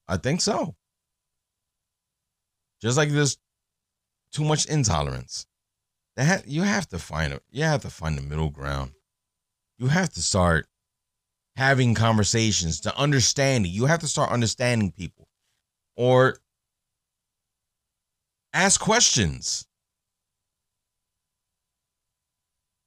I 0.09 0.17
think 0.19 0.41
so. 0.41 0.75
Just 2.83 2.97
like 2.99 3.09
there's 3.11 3.39
too 4.37 4.45
much 4.45 4.67
intolerance. 4.67 5.47
That 6.17 6.47
you 6.47 6.63
have 6.63 6.87
to 6.89 6.99
find 6.99 7.33
a 7.33 7.41
you 7.51 7.63
have 7.65 7.83
to 7.83 7.91
find 7.91 8.17
the 8.17 8.23
middle 8.23 8.51
ground. 8.51 8.93
You 9.79 9.89
have 9.89 10.11
to 10.11 10.23
start 10.23 10.67
having 11.57 11.95
conversations 11.95 12.81
to 12.81 12.97
understanding. 12.99 13.73
You 13.73 13.87
have 13.87 14.01
to 14.01 14.09
start 14.09 14.31
understanding 14.31 14.93
people 14.93 15.29
or 15.97 16.37
ask 18.53 18.79
questions. 18.81 19.67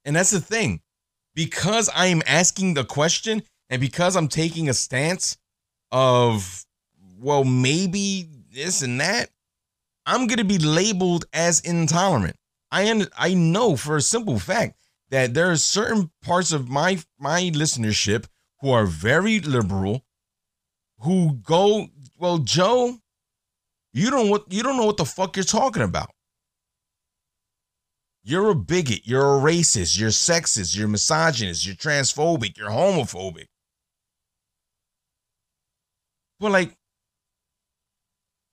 And 0.04 0.14
that's 0.14 0.30
the 0.30 0.40
thing. 0.40 0.80
Because 1.34 1.88
I 1.94 2.06
am 2.06 2.22
asking 2.26 2.74
the 2.74 2.84
question 2.84 3.42
and 3.70 3.80
because 3.80 4.16
I'm 4.16 4.28
taking 4.28 4.68
a 4.68 4.74
stance 4.74 5.36
of, 5.92 6.64
well, 7.18 7.44
maybe 7.44 8.28
this 8.52 8.82
and 8.82 9.00
that, 9.00 9.30
I'm 10.06 10.26
going 10.26 10.38
to 10.38 10.44
be 10.44 10.58
labeled 10.58 11.26
as 11.32 11.60
intolerant. 11.60 12.36
I, 12.70 13.06
I 13.16 13.34
know 13.34 13.76
for 13.76 13.96
a 13.96 14.02
simple 14.02 14.38
fact 14.38 14.76
that 15.10 15.34
there 15.34 15.50
are 15.50 15.56
certain 15.56 16.10
parts 16.22 16.52
of 16.52 16.68
my 16.68 16.98
my 17.18 17.42
listenership 17.54 18.26
who 18.60 18.70
are 18.70 18.86
very 18.86 19.40
liberal, 19.40 20.04
who 21.00 21.34
go, 21.42 21.88
well, 22.18 22.38
Joe, 22.38 22.98
you 23.92 24.10
don't 24.10 24.30
what 24.30 24.52
you 24.52 24.62
don't 24.62 24.76
know 24.76 24.86
what 24.86 24.96
the 24.96 25.04
fuck 25.04 25.36
you're 25.36 25.44
talking 25.44 25.82
about. 25.82 26.10
You're 28.22 28.50
a 28.50 28.54
bigot, 28.54 29.00
you're 29.04 29.38
a 29.38 29.40
racist, 29.40 29.98
you're 29.98 30.10
sexist, 30.10 30.76
you're 30.76 30.88
misogynist, 30.88 31.66
you're 31.66 31.74
transphobic, 31.74 32.56
you're 32.56 32.68
homophobic. 32.68 33.46
But 36.38 36.52
like, 36.52 36.76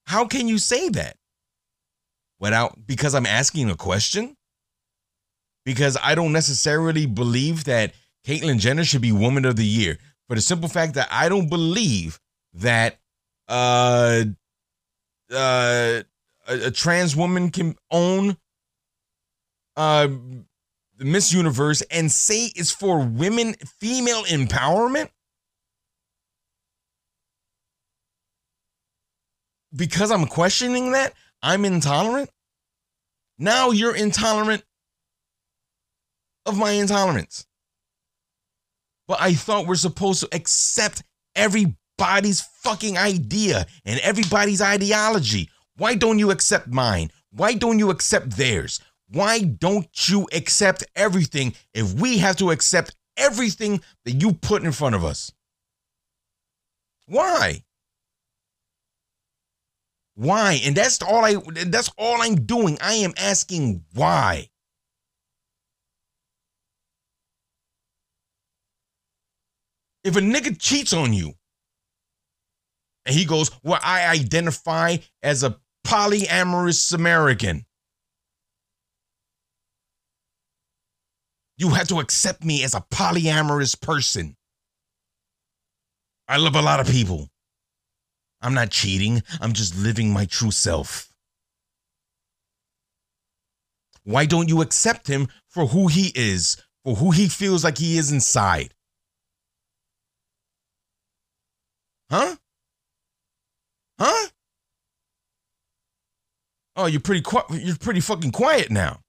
how 0.05 0.25
can 0.25 0.47
you 0.47 0.57
say 0.57 0.89
that? 0.89 1.17
Without 2.39 2.85
because 2.85 3.15
I'm 3.15 3.25
asking 3.25 3.69
a 3.69 3.75
question? 3.75 4.35
Because 5.65 5.97
I 6.01 6.15
don't 6.15 6.31
necessarily 6.31 7.05
believe 7.05 7.65
that 7.65 7.93
Caitlyn 8.25 8.59
Jenner 8.59 8.83
should 8.85 9.01
be 9.01 9.11
Woman 9.11 9.45
of 9.45 9.55
the 9.55 9.65
Year 9.65 9.97
for 10.27 10.35
the 10.35 10.41
simple 10.41 10.69
fact 10.69 10.93
that 10.95 11.07
I 11.11 11.29
don't 11.29 11.49
believe 11.49 12.19
that 12.53 12.99
uh, 13.47 14.23
uh, 15.31 16.01
a, 16.47 16.65
a 16.65 16.71
trans 16.71 17.15
woman 17.15 17.49
can 17.49 17.75
own 17.91 18.37
uh, 19.75 20.07
the 20.97 21.05
Miss 21.05 21.33
Universe 21.33 21.81
and 21.83 22.11
say 22.11 22.51
it's 22.55 22.71
for 22.71 22.99
women, 22.99 23.53
female 23.79 24.23
empowerment. 24.23 25.09
Because 29.75 30.11
I'm 30.11 30.25
questioning 30.25 30.93
that, 30.93 31.13
I'm 31.41 31.65
intolerant. 31.65 32.29
Now 33.37 33.71
you're 33.71 33.95
intolerant 33.95 34.63
of 36.45 36.57
my 36.57 36.71
intolerance. 36.71 37.45
But 39.07 39.21
I 39.21 39.33
thought 39.33 39.67
we're 39.67 39.75
supposed 39.75 40.21
to 40.21 40.35
accept 40.35 41.03
everybody's 41.35 42.41
fucking 42.41 42.97
idea 42.97 43.65
and 43.85 43.99
everybody's 44.01 44.61
ideology. 44.61 45.49
Why 45.77 45.95
don't 45.95 46.19
you 46.19 46.31
accept 46.31 46.67
mine? 46.67 47.11
Why 47.31 47.53
don't 47.53 47.79
you 47.79 47.91
accept 47.91 48.31
theirs? 48.31 48.79
Why 49.09 49.39
don't 49.39 50.09
you 50.09 50.27
accept 50.33 50.83
everything 50.95 51.53
if 51.73 51.93
we 51.93 52.17
have 52.17 52.35
to 52.37 52.51
accept 52.51 52.95
everything 53.15 53.81
that 54.05 54.21
you 54.21 54.33
put 54.33 54.63
in 54.63 54.71
front 54.71 54.95
of 54.95 55.05
us? 55.05 55.31
Why? 57.05 57.63
Why? 60.17 60.59
And 60.65 60.75
that's 60.75 60.99
all 61.03 61.23
I 61.23 61.35
that's 61.67 61.91
all 61.95 62.23
I'm 62.23 62.47
doing. 62.47 62.79
I 62.81 62.93
am 62.95 63.13
asking 63.17 63.83
why. 63.93 64.49
If 70.03 70.15
a 70.15 70.19
nigga 70.19 70.59
cheats 70.59 70.91
on 70.91 71.13
you 71.13 71.33
and 73.05 73.13
he 73.13 73.25
goes, 73.25 73.51
Well, 73.61 73.79
I 73.83 74.07
identify 74.07 74.97
as 75.21 75.43
a 75.43 75.59
polyamorous 75.85 76.95
American, 76.95 77.67
you 81.57 81.69
have 81.69 81.89
to 81.89 81.99
accept 81.99 82.43
me 82.43 82.63
as 82.63 82.73
a 82.73 82.83
polyamorous 82.91 83.79
person. 83.79 84.35
I 86.27 86.37
love 86.37 86.55
a 86.55 86.61
lot 86.63 86.79
of 86.79 86.87
people. 86.87 87.29
I'm 88.41 88.53
not 88.53 88.69
cheating, 88.69 89.23
I'm 89.41 89.53
just 89.53 89.75
living 89.75 90.11
my 90.11 90.25
true 90.25 90.51
self. 90.51 91.11
Why 94.03 94.25
don't 94.25 94.47
you 94.47 94.61
accept 94.61 95.07
him 95.07 95.27
for 95.47 95.67
who 95.67 95.87
he 95.87 96.11
is, 96.15 96.57
for 96.83 96.95
who 96.95 97.11
he 97.11 97.27
feels 97.27 97.63
like 97.63 97.77
he 97.77 97.97
is 97.97 98.11
inside? 98.11 98.73
Huh? 102.09 102.35
Huh? 103.99 104.27
Oh, 106.77 106.85
you're 106.85 107.01
pretty 107.01 107.21
quiet. 107.21 107.45
You're 107.49 107.75
pretty 107.75 107.99
fucking 107.99 108.31
quiet 108.31 108.69
now. 108.69 109.01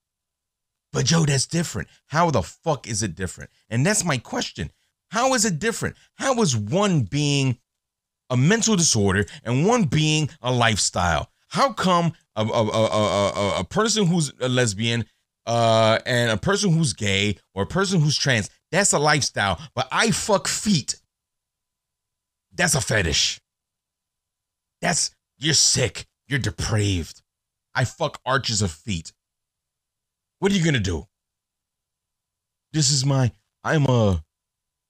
But 0.92 1.04
Joe, 1.04 1.26
that's 1.26 1.46
different. 1.46 1.88
How 2.06 2.30
the 2.30 2.42
fuck 2.42 2.88
is 2.88 3.02
it 3.02 3.14
different? 3.14 3.50
And 3.68 3.84
that's 3.84 4.04
my 4.04 4.16
question. 4.16 4.72
How 5.10 5.34
is 5.34 5.44
it 5.44 5.58
different? 5.58 5.96
How 6.16 6.40
is 6.40 6.56
one 6.56 7.02
being 7.02 7.58
a 8.30 8.36
mental 8.36 8.76
disorder 8.76 9.26
and 9.44 9.66
one 9.66 9.84
being 9.84 10.30
a 10.42 10.52
lifestyle? 10.52 11.30
How 11.48 11.72
come 11.72 12.12
a, 12.36 12.42
a, 12.42 12.44
a, 12.44 13.30
a, 13.30 13.60
a 13.60 13.64
person 13.64 14.06
who's 14.06 14.32
a 14.40 14.48
lesbian, 14.48 15.04
uh, 15.48 15.98
and 16.04 16.30
a 16.30 16.36
person 16.36 16.72
who's 16.72 16.92
gay 16.92 17.36
or 17.54 17.62
a 17.62 17.66
person 17.66 18.00
who's 18.00 18.16
trans, 18.16 18.50
that's 18.70 18.92
a 18.92 18.98
lifestyle. 18.98 19.58
But 19.74 19.88
I 19.90 20.10
fuck 20.10 20.46
feet. 20.46 21.00
That's 22.54 22.74
a 22.74 22.80
fetish. 22.80 23.40
That's 24.82 25.10
you're 25.38 25.54
sick. 25.54 26.06
You're 26.28 26.38
depraved. 26.38 27.22
I 27.74 27.84
fuck 27.84 28.20
arches 28.26 28.60
of 28.60 28.70
feet. 28.70 29.12
What 30.38 30.52
are 30.52 30.54
you 30.54 30.64
gonna 30.64 30.80
do? 30.80 31.06
This 32.72 32.90
is 32.90 33.06
my. 33.06 33.32
I'm 33.64 33.86
a. 33.86 34.22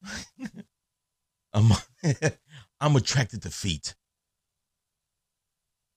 I'm. 1.53 1.71
I'm 2.81 2.95
attracted 2.97 3.43
to 3.43 3.51
feet. 3.51 3.95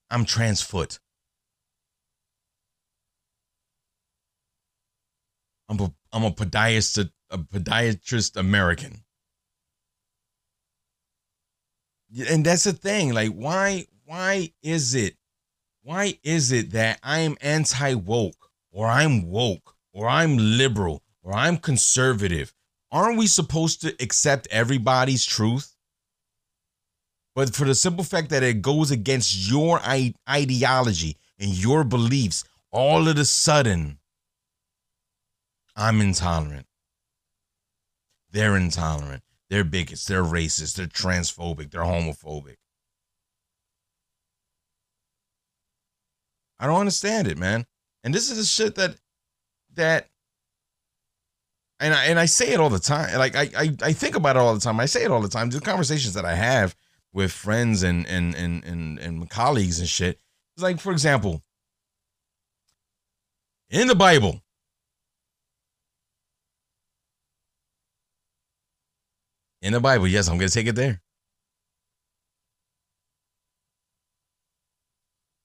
I'm 0.10 0.26
trans 0.26 0.62
foot. 0.62 1.00
I'm 5.70 5.80
a 5.80 5.94
I'm 6.12 6.24
a 6.26 6.32
podiatrist 6.32 7.10
a 7.30 7.38
podiatrist 7.38 8.36
American. 8.36 9.04
And 12.28 12.46
that's 12.46 12.66
the 12.66 12.74
thing. 12.74 13.14
Like, 13.14 13.32
why 13.32 13.86
why 14.06 14.52
is 14.62 14.96
it 14.96 15.16
why 15.84 16.20
is 16.24 16.52
it 16.52 16.72
that 16.72 17.00
I'm 17.04 17.38
anti 17.42 17.94
woke 17.94 18.52
or 18.72 18.88
I'm 18.88 19.30
woke 19.30 19.76
or 19.94 20.10
I'm 20.10 20.38
liberal 20.38 21.04
or 21.24 21.34
I'm 21.34 21.58
conservative? 21.58 22.54
Aren't 22.92 23.18
we 23.18 23.28
supposed 23.28 23.82
to 23.82 23.96
accept 24.02 24.48
everybody's 24.52 25.24
truth? 25.24 25.76
But 27.36 27.56
for 27.56 27.66
the 27.66 27.76
simple 27.76 28.04
fact 28.04 28.30
that 28.30 28.44
it 28.44 28.62
goes 28.62 28.92
against 28.92 29.50
your 29.50 29.82
ideology 30.30 31.18
and 31.40 31.52
your 31.52 31.84
beliefs, 31.84 32.44
all 32.72 33.08
of 33.08 33.18
a 33.18 33.26
sudden, 33.26 34.00
I'm 35.76 36.02
intolerant. 36.02 36.68
They're 38.32 38.58
intolerant. 38.58 39.24
They're 39.50 39.64
bigots. 39.64 40.06
They're 40.06 40.24
racist. 40.24 40.76
They're 40.76 40.88
transphobic. 40.88 41.72
They're 41.72 41.82
homophobic. 41.82 42.56
I 46.60 46.68
don't 46.68 46.80
understand 46.80 47.28
it, 47.28 47.38
man. 47.38 47.66
And 48.04 48.14
this 48.14 48.30
is 48.30 48.38
the 48.38 48.44
shit 48.44 48.76
that 48.76 48.96
that 49.76 50.08
and 51.80 51.94
I 51.94 52.06
and 52.06 52.20
I 52.20 52.26
say 52.26 52.54
it 52.54 52.60
all 52.60 52.70
the 52.70 52.80
time. 52.80 53.18
Like 53.18 53.36
I 53.36 53.50
I, 53.58 53.76
I 53.82 53.94
think 53.94 54.16
about 54.16 54.36
it 54.36 54.40
all 54.40 54.54
the 54.54 54.60
time. 54.60 54.80
I 54.80 54.86
say 54.86 55.04
it 55.04 55.12
all 55.12 55.22
the 55.22 55.28
time. 55.28 55.50
The 55.50 55.60
conversations 55.60 56.14
that 56.14 56.26
I 56.26 56.36
have 56.36 56.76
with 57.14 57.32
friends 57.32 57.84
and 57.84 58.08
and 58.08 58.36
and 58.36 58.64
and, 58.64 59.00
and 59.00 59.30
colleagues 59.30 59.80
and 59.80 59.88
shit. 59.88 60.20
It's 60.56 60.64
like, 60.64 60.80
for 60.80 60.92
example, 60.92 61.42
in 63.70 63.88
the 63.88 63.96
Bible, 63.96 64.42
in 69.62 69.74
the 69.74 69.80
Bible, 69.80 70.08
yes, 70.08 70.28
I'm 70.28 70.38
gonna 70.38 70.50
take 70.50 70.68
it 70.68 70.76
there. 70.76 71.02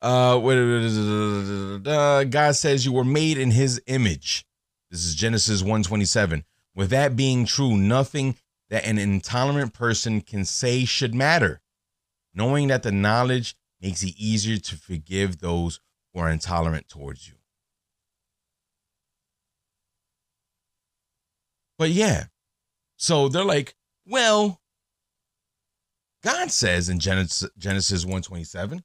Uh, 0.03 0.39
God 2.25 2.55
says 2.55 2.85
you 2.85 2.93
were 2.93 3.05
made 3.05 3.39
in 3.39 3.51
His 3.51 3.81
image. 3.87 4.45
This 4.91 5.05
is 5.05 5.15
Genesis 5.15 5.63
127. 5.63 6.45
With 6.75 6.91
that 6.91 7.17
being 7.17 7.47
true, 7.47 7.77
nothing 7.77 8.37
that 8.71 8.85
an 8.85 8.99
intolerant 8.99 9.73
person 9.73 10.21
can 10.21 10.45
say 10.45 10.85
should 10.85 11.15
matter. 11.15 11.61
Knowing 12.35 12.69
that 12.69 12.83
the 12.83 12.93
knowledge 12.93 13.57
makes 13.81 14.03
it 14.03 14.15
easier 14.19 14.59
to 14.59 14.77
forgive 14.77 15.39
those 15.39 15.81
who 16.13 16.21
are 16.21 16.31
intolerant 16.31 16.89
towards 16.89 17.29
you. 17.29 17.35
But 21.79 21.91
yeah, 21.91 22.25
so 22.97 23.29
they're 23.29 23.45
like, 23.45 23.75
well, 24.07 24.61
God 26.23 26.51
says 26.51 26.89
in 26.89 26.99
Genesis, 26.99 27.51
Genesis 27.59 28.05
127 28.05 28.83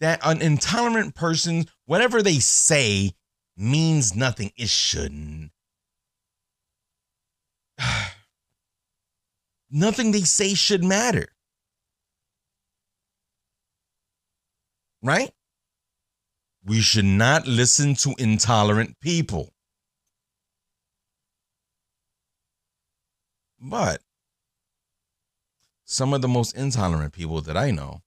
that 0.00 0.20
an 0.24 0.40
intolerant 0.40 1.14
person, 1.14 1.66
whatever 1.84 2.22
they 2.22 2.38
say, 2.38 3.12
means 3.56 4.16
nothing. 4.16 4.50
It 4.56 4.70
shouldn't. 4.70 5.52
nothing 9.70 10.12
they 10.12 10.22
say 10.22 10.54
should 10.54 10.84
matter. 10.84 11.28
Right? 15.02 15.30
We 16.64 16.80
should 16.80 17.06
not 17.06 17.46
listen 17.46 17.94
to 17.96 18.14
intolerant 18.18 19.00
people. 19.00 19.52
But 23.58 24.02
some 25.84 26.14
of 26.14 26.22
the 26.22 26.28
most 26.28 26.54
intolerant 26.56 27.12
people 27.12 27.40
that 27.42 27.56
I 27.56 27.70
know 27.70 28.02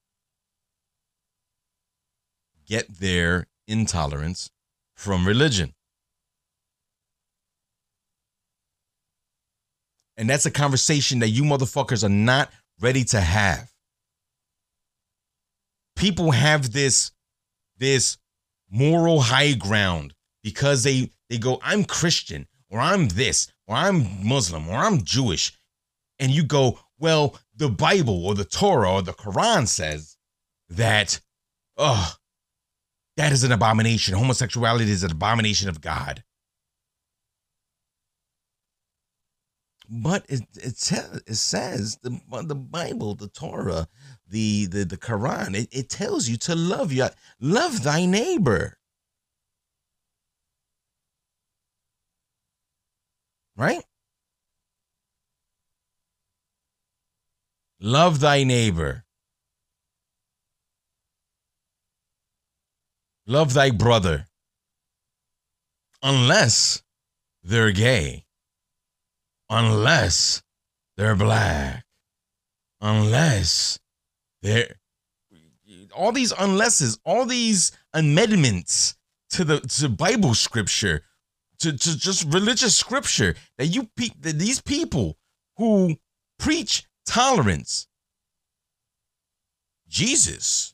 get 2.65 2.99
their 2.99 3.47
intolerance 3.67 4.49
from 4.95 5.28
religion. 5.28 5.73
And 10.17 10.30
that's 10.30 10.45
a 10.45 10.52
conversation 10.52 11.19
that 11.19 11.30
you 11.30 11.43
motherfuckers 11.43 12.04
are 12.04 12.10
not 12.10 12.52
ready 12.80 13.04
to 13.06 13.19
have. 13.19 13.71
People 15.95 16.32
have 16.32 16.71
this 16.71 17.12
this 17.78 18.17
moral 18.69 19.21
high 19.21 19.54
ground 19.54 20.13
because 20.43 20.84
they 20.84 21.12
they 21.30 21.38
go 21.38 21.60
I'm 21.62 21.84
Christian 21.84 22.47
or 22.69 22.80
I'm 22.80 23.08
this 23.10 23.47
or 23.67 23.76
I'm 23.76 24.28
Muslim 24.28 24.67
or 24.67 24.78
I'm 24.78 25.04
Jewish 25.04 25.54
and 26.19 26.32
you 26.32 26.43
go 26.43 26.80
well 26.99 27.38
the 27.56 27.69
Bible 27.69 28.26
or 28.26 28.36
the 28.36 28.45
Torah 28.45 28.93
or 28.93 29.02
the 29.02 29.13
Quran 29.13 29.67
says 29.67 30.17
that 30.69 31.19
oh 31.78 32.15
that 33.17 33.32
is 33.32 33.43
an 33.43 33.52
abomination. 33.52 34.15
Homosexuality 34.15 34.89
is 34.89 35.04
an 35.04 35.12
abomination 35.12 35.69
of 35.69 35.82
God. 35.82 36.23
But 39.95 40.25
it 40.27 40.41
it, 40.56 40.75
te- 40.79 41.21
it 41.27 41.36
says 41.36 41.99
the 42.01 42.19
uh, 42.32 42.41
the 42.41 42.56
Bible, 42.56 43.13
the 43.13 43.27
Torah, 43.27 43.88
the 44.27 44.65
the, 44.65 44.86
the 44.86 44.97
Quran, 44.97 45.56
it, 45.56 45.69
it 45.71 45.89
tells 45.89 46.27
you 46.27 46.36
to 46.38 46.56
love 46.56 46.91
your 46.91 47.12
love 47.39 47.84
thy 47.84 48.08
neighbor. 48.08 48.79
Right? 53.56 53.84
Love 57.79 58.19
thy 58.19 58.43
neighbor. 58.43 59.06
Love 63.27 63.53
thy 63.53 63.69
brother. 63.69 64.25
Unless 66.01 66.82
they're 67.43 67.71
gay. 67.71 68.25
Unless 69.53 70.41
they're 70.97 71.15
black. 71.15 71.85
Unless 72.81 73.77
they're 74.41 74.79
all 75.95 76.11
these 76.11 76.31
unlesses, 76.31 76.97
all 77.05 77.25
these 77.25 77.71
amendments 77.93 78.95
to 79.29 79.43
the 79.43 79.59
to 79.59 79.89
Bible 79.89 80.33
scripture, 80.33 81.03
to, 81.59 81.71
to 81.71 81.97
just 81.97 82.25
religious 82.33 82.75
scripture 82.75 83.35
that 83.59 83.67
you 83.67 83.89
pe- 83.95 84.09
that 84.21 84.39
these 84.39 84.59
people 84.59 85.17
who 85.57 85.97
preach 86.39 86.85
tolerance. 87.05 87.87
Jesus, 89.87 90.73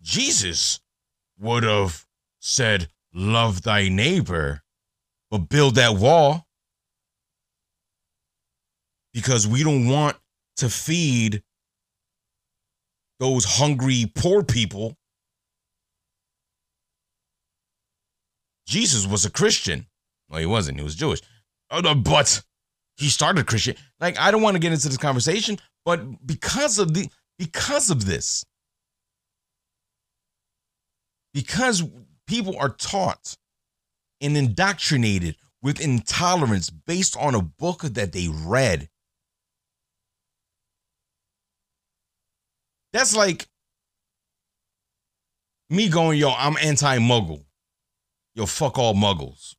Jesus 0.00 0.78
would 1.40 1.64
have 1.64 2.06
said, 2.38 2.88
Love 3.12 3.62
thy 3.62 3.88
neighbor, 3.88 4.62
but 5.28 5.48
build 5.48 5.74
that 5.74 5.96
wall 5.96 6.47
because 9.12 9.46
we 9.46 9.62
don't 9.62 9.88
want 9.88 10.16
to 10.56 10.68
feed 10.68 11.42
those 13.20 13.44
hungry 13.44 14.10
poor 14.14 14.42
people. 14.42 14.96
Jesus 18.66 19.06
was 19.06 19.24
a 19.24 19.30
Christian. 19.30 19.86
Well, 20.28 20.40
he 20.40 20.46
wasn't, 20.46 20.78
he 20.78 20.84
was 20.84 20.94
Jewish. 20.94 21.20
Oh, 21.70 21.94
but 21.94 22.42
he 22.96 23.08
started 23.08 23.46
Christian. 23.46 23.76
Like, 24.00 24.18
I 24.18 24.30
don't 24.30 24.42
want 24.42 24.56
to 24.56 24.60
get 24.60 24.72
into 24.72 24.88
this 24.88 24.96
conversation, 24.96 25.58
but 25.84 26.26
because 26.26 26.78
of 26.78 26.94
the 26.94 27.08
because 27.38 27.90
of 27.90 28.04
this, 28.04 28.44
because 31.32 31.82
people 32.26 32.56
are 32.58 32.70
taught 32.70 33.36
and 34.20 34.36
indoctrinated 34.36 35.36
with 35.62 35.80
intolerance 35.80 36.70
based 36.70 37.16
on 37.16 37.34
a 37.34 37.42
book 37.42 37.82
that 37.82 38.12
they 38.12 38.28
read. 38.28 38.88
That's 42.92 43.14
like 43.14 43.46
me 45.70 45.88
going, 45.88 46.18
yo, 46.18 46.30
I'm 46.30 46.56
anti 46.62 46.98
muggle. 46.98 47.44
yo, 48.34 48.46
fuck 48.46 48.78
all 48.78 48.94
muggles. 48.94 49.54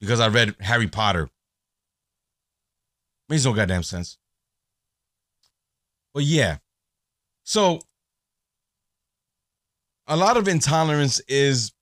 Because 0.00 0.20
I 0.20 0.28
read 0.28 0.54
Harry 0.60 0.88
Potter. 0.88 1.28
Makes 3.28 3.44
no 3.44 3.52
goddamn 3.52 3.82
sense. 3.82 4.16
But 6.14 6.24
yeah. 6.24 6.58
So 7.44 7.80
a 10.06 10.16
lot 10.16 10.36
of 10.36 10.48
intolerance 10.48 11.20
is 11.28 11.72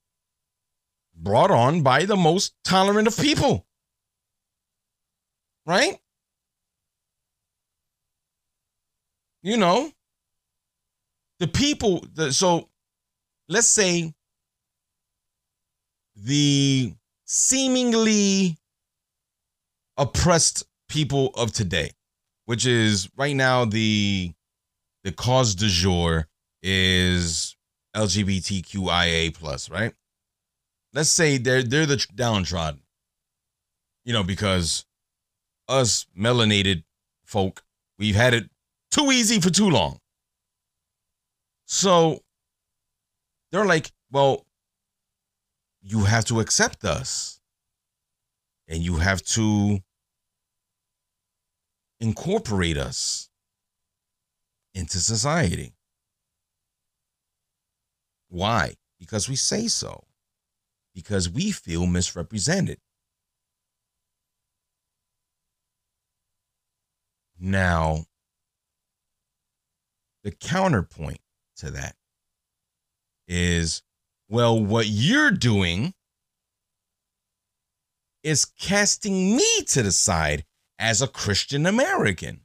brought 1.14 1.50
on 1.50 1.82
by 1.82 2.04
the 2.04 2.16
most 2.16 2.54
tolerant 2.64 3.08
of 3.08 3.16
people. 3.16 3.66
Right? 5.64 5.98
You 9.42 9.56
know, 9.56 9.92
the 11.38 11.46
people, 11.46 12.04
the, 12.14 12.32
so 12.32 12.68
let's 13.48 13.68
say 13.68 14.12
the 16.16 16.92
seemingly 17.24 18.56
oppressed 19.96 20.64
people 20.88 21.30
of 21.34 21.52
today, 21.52 21.92
which 22.46 22.66
is 22.66 23.08
right 23.16 23.36
now 23.36 23.64
the 23.64 24.32
the 25.04 25.12
cause 25.12 25.54
du 25.54 25.68
jour 25.68 26.26
is 26.62 27.56
LGBTQIA 27.96 29.34
plus, 29.34 29.70
right? 29.70 29.92
Let's 30.92 31.10
say 31.10 31.38
they're 31.38 31.62
they're 31.62 31.86
the 31.86 32.04
downtrodden, 32.14 32.80
you 34.04 34.12
know, 34.12 34.24
because 34.24 34.84
us 35.68 36.06
melanated 36.18 36.82
folk, 37.24 37.62
we've 37.98 38.16
had 38.16 38.34
it 38.34 38.50
too 38.90 39.12
easy 39.12 39.40
for 39.40 39.50
too 39.50 39.68
long. 39.68 40.00
So 41.70 42.20
they're 43.52 43.66
like, 43.66 43.92
well, 44.10 44.46
you 45.82 46.04
have 46.04 46.24
to 46.24 46.40
accept 46.40 46.82
us 46.82 47.40
and 48.66 48.82
you 48.82 48.96
have 48.96 49.22
to 49.22 49.80
incorporate 52.00 52.78
us 52.78 53.28
into 54.72 54.98
society. 54.98 55.74
Why? 58.30 58.76
Because 58.98 59.28
we 59.28 59.36
say 59.36 59.68
so. 59.68 60.04
Because 60.94 61.28
we 61.28 61.50
feel 61.50 61.86
misrepresented. 61.86 62.78
Now, 67.38 68.06
the 70.24 70.30
counterpoint 70.30 71.20
to 71.58 71.70
that 71.70 71.94
is 73.26 73.82
well, 74.28 74.62
what 74.62 74.86
you're 74.86 75.30
doing 75.30 75.94
is 78.22 78.44
casting 78.44 79.36
me 79.36 79.62
to 79.68 79.82
the 79.82 79.92
side 79.92 80.44
as 80.78 81.00
a 81.00 81.08
Christian 81.08 81.66
American. 81.66 82.40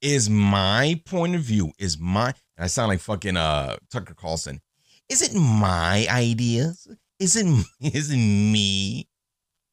Is 0.00 0.28
my 0.28 1.00
point 1.06 1.34
of 1.34 1.42
view, 1.42 1.72
is 1.78 1.98
my, 1.98 2.34
I 2.58 2.66
sound 2.66 2.88
like 2.88 3.00
fucking 3.00 3.36
uh 3.36 3.76
Tucker 3.90 4.14
Carlson. 4.14 4.60
Is 5.08 5.22
it 5.22 5.38
my 5.38 6.06
ideas? 6.10 6.88
Is 7.18 7.36
it, 7.36 7.46
is 7.94 8.10
it 8.10 8.16
me? 8.16 9.08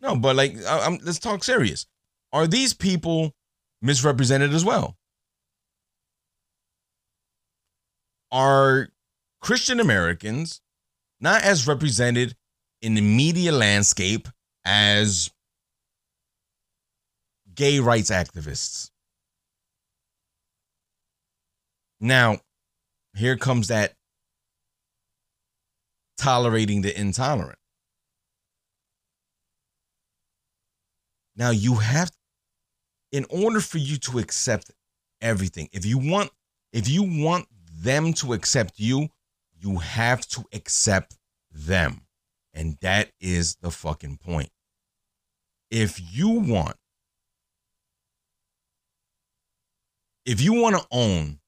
No, 0.01 0.15
but 0.15 0.35
like, 0.35 0.55
I, 0.65 0.97
let's 1.03 1.19
talk 1.19 1.43
serious. 1.43 1.85
Are 2.33 2.47
these 2.47 2.73
people 2.73 3.33
misrepresented 3.81 4.53
as 4.53 4.63
well? 4.63 4.97
Are 8.31 8.89
Christian 9.41 9.79
Americans 9.79 10.61
not 11.19 11.43
as 11.43 11.67
represented 11.67 12.35
in 12.81 12.95
the 12.95 13.01
media 13.01 13.51
landscape 13.51 14.27
as 14.65 15.29
gay 17.53 17.79
rights 17.79 18.09
activists. 18.09 18.89
Now, 21.99 22.39
here 23.15 23.37
comes 23.37 23.67
that 23.67 23.93
tolerating 26.17 26.81
the 26.81 26.99
intolerant. 26.99 27.59
Now, 31.35 31.51
you 31.51 31.75
have, 31.75 32.11
in 33.11 33.25
order 33.29 33.59
for 33.59 33.77
you 33.77 33.97
to 33.97 34.19
accept 34.19 34.71
everything, 35.21 35.69
if 35.71 35.85
you 35.85 35.97
want, 35.97 36.31
if 36.73 36.89
you 36.89 37.03
want 37.03 37.47
them 37.81 38.13
to 38.13 38.33
accept 38.33 38.73
you, 38.77 39.09
you 39.59 39.77
have 39.79 40.27
to 40.29 40.43
accept 40.53 41.17
them. 41.51 42.01
And 42.53 42.77
that 42.81 43.11
is 43.19 43.55
the 43.61 43.71
fucking 43.71 44.17
point. 44.17 44.49
If 45.69 45.99
you 46.13 46.29
want, 46.29 46.75
if 50.25 50.41
you 50.41 50.53
want 50.53 50.75
to 50.75 50.85
own 50.91 51.39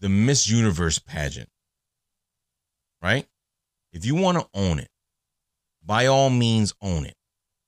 the 0.00 0.08
Miss 0.08 0.48
Universe 0.48 0.98
pageant, 0.98 1.48
right? 3.02 3.26
If 3.92 4.04
you 4.04 4.14
want 4.14 4.38
to 4.38 4.48
own 4.54 4.78
it, 4.78 4.88
by 5.84 6.06
all 6.06 6.30
means 6.30 6.74
own 6.82 7.06
it. 7.06 7.14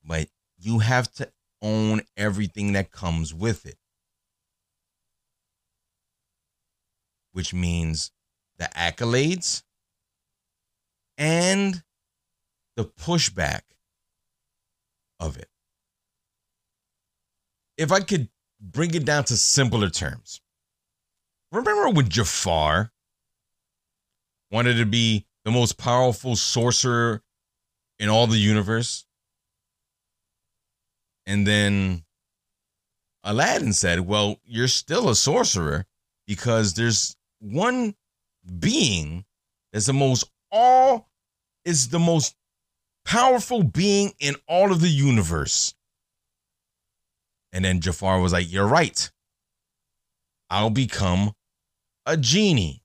But 0.04 0.28
you 0.58 0.80
have 0.80 1.10
to 1.14 1.30
own 1.62 2.02
everything 2.16 2.72
that 2.72 2.90
comes 2.90 3.34
with 3.34 3.66
it. 3.66 3.76
Which 7.32 7.54
means 7.54 8.10
the 8.58 8.68
accolades 8.76 9.62
and 11.16 11.82
the 12.76 12.84
pushback 12.84 13.62
of 15.20 15.36
it. 15.36 15.48
If 17.76 17.92
I 17.92 18.00
could 18.00 18.28
bring 18.60 18.94
it 18.94 19.04
down 19.04 19.24
to 19.24 19.36
simpler 19.36 19.90
terms, 19.90 20.40
remember 21.52 21.90
when 21.90 22.08
Jafar 22.08 22.92
wanted 24.50 24.74
to 24.74 24.86
be 24.86 25.26
the 25.44 25.50
most 25.50 25.78
powerful 25.78 26.36
sorcerer 26.36 27.22
in 27.98 28.08
all 28.08 28.26
the 28.26 28.38
universe? 28.38 29.04
And 31.26 31.46
then 31.46 32.04
Aladdin 33.22 33.72
said, 33.72 34.00
Well, 34.00 34.40
you're 34.44 34.68
still 34.68 35.08
a 35.08 35.14
sorcerer 35.14 35.86
because 36.26 36.74
there's 36.74 37.16
one 37.40 37.94
being 38.58 39.24
that's 39.72 39.86
the 39.86 39.92
most 39.92 40.24
all 40.50 41.08
is 41.64 41.88
the 41.88 41.98
most 41.98 42.34
powerful 43.04 43.62
being 43.62 44.12
in 44.20 44.34
all 44.46 44.72
of 44.72 44.80
the 44.80 44.88
universe. 44.88 45.74
And 47.52 47.64
then 47.64 47.80
Jafar 47.80 48.20
was 48.20 48.32
like, 48.32 48.50
You're 48.50 48.66
right. 48.66 49.10
I'll 50.50 50.70
become 50.70 51.32
a 52.06 52.16
genie. 52.16 52.82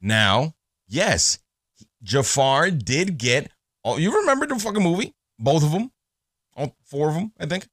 Now, 0.00 0.54
yes, 0.88 1.38
Jafar 2.02 2.70
did 2.70 3.18
get 3.18 3.50
oh, 3.84 3.96
you 3.96 4.20
remember 4.20 4.46
the 4.46 4.58
fucking 4.58 4.82
movie? 4.82 5.14
Both 5.38 5.64
of 5.64 5.72
them? 5.72 5.90
All 6.56 6.76
four 6.84 7.08
of 7.08 7.14
them, 7.14 7.32
I 7.38 7.46
think. 7.46 7.66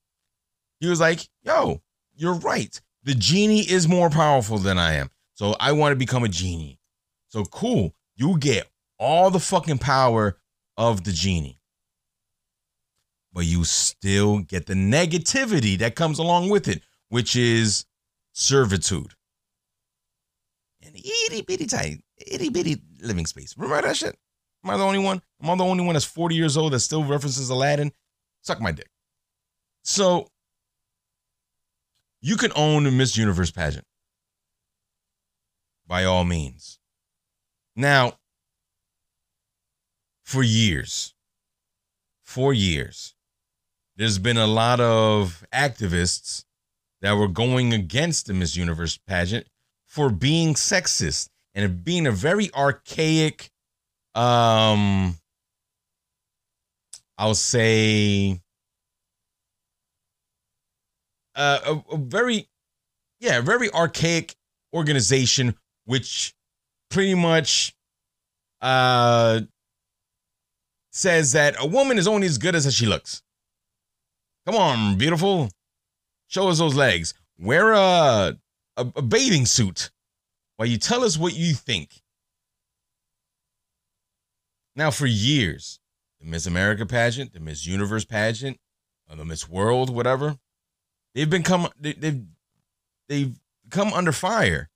He 0.79 0.87
was 0.87 0.99
like, 0.99 1.27
Yo, 1.43 1.81
you're 2.15 2.35
right. 2.35 2.79
The 3.03 3.15
genie 3.15 3.61
is 3.61 3.87
more 3.87 4.09
powerful 4.09 4.57
than 4.57 4.77
I 4.77 4.93
am. 4.93 5.09
So 5.37 5.55
I 5.59 5.71
want 5.73 5.91
to 5.91 5.95
become 5.95 6.23
a 6.23 6.27
genie. 6.27 6.79
So 7.27 7.45
cool. 7.45 7.93
You 8.15 8.39
get 8.39 8.67
all 8.97 9.29
the 9.29 9.39
fucking 9.39 9.77
power 9.77 10.35
of 10.77 11.03
the 11.03 11.11
genie. 11.11 11.61
But 13.31 13.45
you 13.45 13.63
still 13.63 14.39
get 14.39 14.65
the 14.65 14.73
negativity 14.73 15.77
that 15.77 15.93
comes 15.93 16.17
along 16.17 16.49
with 16.49 16.67
it, 16.67 16.81
which 17.09 17.35
is 17.35 17.85
servitude. 18.33 19.13
And 20.83 20.95
itty 20.95 21.43
bitty 21.43 21.67
tiny, 21.67 22.01
itty 22.17 22.49
bitty 22.49 22.81
living 23.03 23.27
space. 23.27 23.53
Remember 23.57 23.87
that 23.87 23.95
shit? 23.95 24.17
Am 24.63 24.71
I 24.71 24.77
the 24.77 24.83
only 24.83 24.97
one? 24.97 25.21
Am 25.43 25.51
I 25.51 25.55
the 25.55 25.65
only 25.65 25.85
one 25.85 25.93
that's 25.93 26.03
40 26.03 26.33
years 26.33 26.57
old 26.57 26.73
that 26.73 26.79
still 26.79 27.03
references 27.03 27.51
Aladdin? 27.51 27.91
Suck 28.41 28.59
my 28.59 28.71
dick. 28.71 28.89
So 29.83 30.29
you 32.21 32.37
can 32.37 32.51
own 32.55 32.85
the 32.85 32.91
Miss 32.91 33.15
Universe 33.15 33.51
pageant 33.51 33.85
by 35.87 36.03
all 36.03 36.23
means. 36.23 36.79
Now, 37.75 38.17
for 40.23 40.43
years, 40.43 41.13
for 42.23 42.53
years, 42.53 43.15
there's 43.95 44.19
been 44.19 44.37
a 44.37 44.47
lot 44.47 44.79
of 44.79 45.45
activists 45.53 46.43
that 47.01 47.13
were 47.13 47.27
going 47.27 47.73
against 47.73 48.27
the 48.27 48.33
Miss 48.33 48.55
Universe 48.55 48.97
pageant 49.07 49.47
for 49.85 50.09
being 50.09 50.53
sexist 50.53 51.29
and 51.55 51.83
being 51.83 52.05
a 52.05 52.11
very 52.11 52.53
archaic, 52.53 53.49
um, 54.13 55.15
I'll 57.17 57.33
say, 57.33 58.41
uh, 61.35 61.59
a, 61.65 61.93
a 61.93 61.97
very, 61.97 62.47
yeah, 63.19 63.41
very 63.41 63.71
archaic 63.71 64.35
organization 64.73 65.55
which 65.87 66.35
pretty 66.89 67.15
much 67.15 67.73
uh 68.61 69.41
says 70.91 71.31
that 71.31 71.55
a 71.59 71.65
woman 71.65 71.97
is 71.97 72.07
only 72.07 72.27
as 72.27 72.37
good 72.37 72.55
as 72.55 72.71
she 72.73 72.85
looks. 72.85 73.21
Come 74.45 74.55
on, 74.55 74.97
beautiful. 74.97 75.49
Show 76.27 76.49
us 76.49 76.57
those 76.57 76.75
legs. 76.75 77.13
Wear 77.39 77.73
a, 77.73 78.37
a, 78.77 78.87
a 78.95 79.01
bathing 79.01 79.45
suit 79.45 79.91
while 80.57 80.67
you 80.67 80.77
tell 80.77 81.03
us 81.03 81.17
what 81.17 81.35
you 81.35 81.53
think. 81.53 82.01
Now, 84.75 84.91
for 84.91 85.05
years, 85.05 85.79
the 86.19 86.27
Miss 86.27 86.45
America 86.45 86.85
pageant, 86.85 87.33
the 87.33 87.39
Miss 87.39 87.65
Universe 87.65 88.05
pageant, 88.05 88.57
the 89.15 89.25
Miss 89.25 89.47
World, 89.47 89.89
whatever, 89.89 90.37
they've 91.13 91.29
been 91.29 91.43
come 91.43 91.69
they, 91.79 91.93
they've 91.93 92.23
they've 93.07 93.39
come 93.69 93.93
under 93.93 94.11
fire 94.11 94.69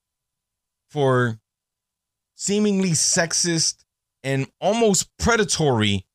for 0.91 1.39
seemingly 2.35 2.91
sexist 2.91 3.83
and 4.23 4.45
almost 4.59 5.09
predatory 5.17 6.05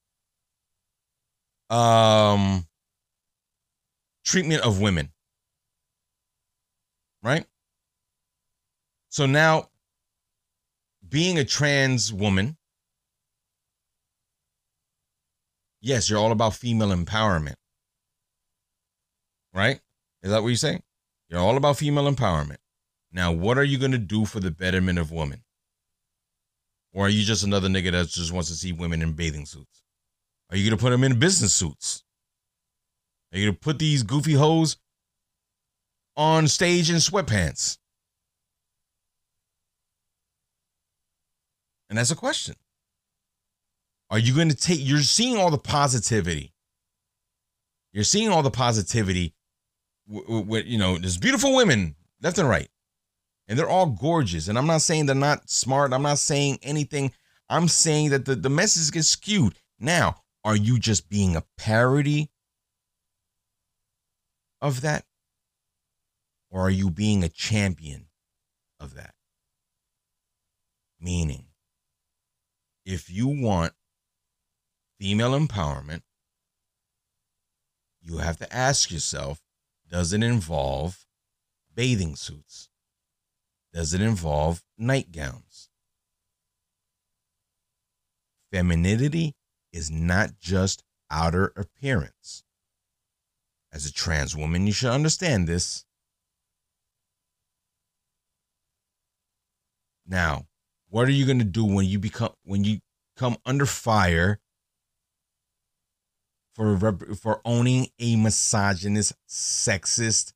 um 1.71 2.67
treatment 4.25 4.63
of 4.63 4.81
women. 4.81 5.11
Right? 7.23 7.47
So 9.09 9.27
now 9.27 9.71
being 11.09 11.39
a 11.39 11.45
trans 11.45 12.13
woman 12.13 12.57
yes, 15.81 16.11
you're 16.11 16.19
all 16.19 16.33
about 16.33 16.55
female 16.55 16.89
empowerment. 16.95 17.55
Right? 19.55 19.81
Is 20.23 20.31
that 20.31 20.43
what 20.43 20.49
you 20.51 20.57
say? 20.57 20.81
You're 21.29 21.41
all 21.41 21.57
about 21.57 21.79
female 21.79 22.13
empowerment. 22.13 22.59
Now, 23.17 23.33
what 23.33 23.57
are 23.57 23.65
you 23.65 23.79
going 23.79 23.93
to 23.93 23.99
do 23.99 24.27
for 24.27 24.41
the 24.41 24.51
betterment 24.51 24.99
of 24.99 25.11
women? 25.11 25.43
Or 26.93 27.07
are 27.07 27.09
you 27.09 27.25
just 27.25 27.45
another 27.45 27.67
nigga 27.67 27.91
that 27.93 28.09
just 28.09 28.31
wants 28.31 28.51
to 28.51 28.55
see 28.55 28.73
women 28.73 29.01
in 29.01 29.15
bathing 29.15 29.47
suits? 29.47 29.83
Are 30.51 30.57
you 30.57 30.69
going 30.69 30.77
to 30.77 30.83
put 30.83 30.91
them 30.91 31.03
in 31.03 31.19
business 31.19 31.55
suits? 31.55 32.05
Are 33.33 33.39
you 33.39 33.47
going 33.47 33.55
to 33.55 33.59
put 33.61 33.79
these 33.79 34.03
goofy 34.03 34.35
hoes 34.35 34.77
on 36.15 36.47
stage 36.47 36.91
in 36.91 36.97
sweatpants? 36.97 37.79
And 41.89 41.99
that's 41.99 42.11
a 42.11 42.17
question. 42.17 42.57
Are 44.11 44.19
you 44.19 44.35
going 44.35 44.51
to 44.51 44.55
take, 44.55 44.81
you're 44.83 45.01
seeing 45.01 45.39
all 45.39 45.51
the 45.51 45.57
positivity. 45.57 46.53
You're 47.95 48.05
seeing 48.05 48.29
all 48.29 48.43
the 48.43 48.51
positivity 48.51 49.35
with, 50.07 50.67
you 50.67 50.77
know, 50.77 50.99
there's 50.99 51.17
beautiful 51.17 51.57
women 51.57 51.97
left 52.21 52.37
and 52.37 52.47
right. 52.47 52.69
And 53.49 53.59
they're 53.59 53.69
all 53.69 53.87
gorgeous. 53.87 54.49
And 54.49 54.59
I'm 54.59 54.67
not 54.67 54.83
saying 54.83 55.07
they're 55.07 55.15
not 55.15 55.49
smart. 55.49 55.93
I'm 55.93 56.03
not 56.03 56.19
saying 56.19 56.59
anything. 56.63 57.13
I'm 57.49 57.69
saying 57.69 58.11
that 58.11 58.25
the, 58.25 58.35
the 58.35 58.51
message 58.51 58.93
gets 58.93 59.09
skewed. 59.09 59.55
Now, 59.79 60.17
are 60.45 60.57
you 60.57 60.79
just 60.79 61.09
being 61.09 61.37
a 61.37 61.45
parody 61.57 62.31
of 64.61 64.81
that? 64.81 65.05
Or 66.51 66.63
are 66.63 66.71
you 66.71 66.91
being 66.91 67.23
a 67.23 67.29
champion 67.29 68.07
of 68.81 68.95
that? 68.95 69.15
Meaning, 71.01 71.47
if 72.85 73.11
you 73.11 73.29
want 73.29 73.75
female 74.99 75.39
empowerment, 75.39 76.03
you 78.01 78.19
have 78.19 78.39
to 78.39 78.57
ask 78.57 78.91
yourself 78.91 79.41
does 79.89 80.13
it 80.13 80.23
involve 80.23 81.07
bathing 81.75 82.17
suits? 82.17 82.71
Does 83.77 83.93
it 83.93 84.01
involve 84.01 84.63
nightgowns? 84.79 85.69
Femininity 88.51 89.35
is 89.71 89.91
not 89.91 90.39
just 90.41 90.83
outer 91.11 91.53
appearance. 91.57 92.43
As 93.71 93.85
a 93.85 93.93
trans 93.93 94.35
woman, 94.35 94.67
you 94.67 94.73
should 94.73 94.89
understand 94.89 95.47
this. 95.47 95.85
Now, 100.07 100.47
what 100.89 101.07
are 101.07 101.13
you 101.13 101.27
going 101.27 101.41
to 101.41 101.45
do 101.45 101.67
when 101.67 101.85
you 101.85 101.99
become 101.99 102.33
when 102.45 102.65
you 102.65 102.79
come 103.15 103.37
under 103.45 103.67
fire 103.67 104.41
for 106.55 106.79
for 107.15 107.43
owning 107.45 107.89
a 107.99 108.17
misogynist, 108.17 109.13
sexist, 109.29 110.33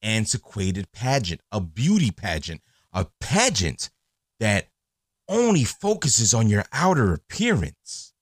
antiquated 0.00 0.90
pageant, 0.90 1.42
a 1.52 1.60
beauty 1.60 2.10
pageant, 2.10 2.62
a 2.98 3.06
pageant 3.20 3.90
that 4.40 4.66
only 5.28 5.62
focuses 5.62 6.34
on 6.34 6.48
your 6.48 6.64
outer 6.72 7.12
appearance. 7.12 8.12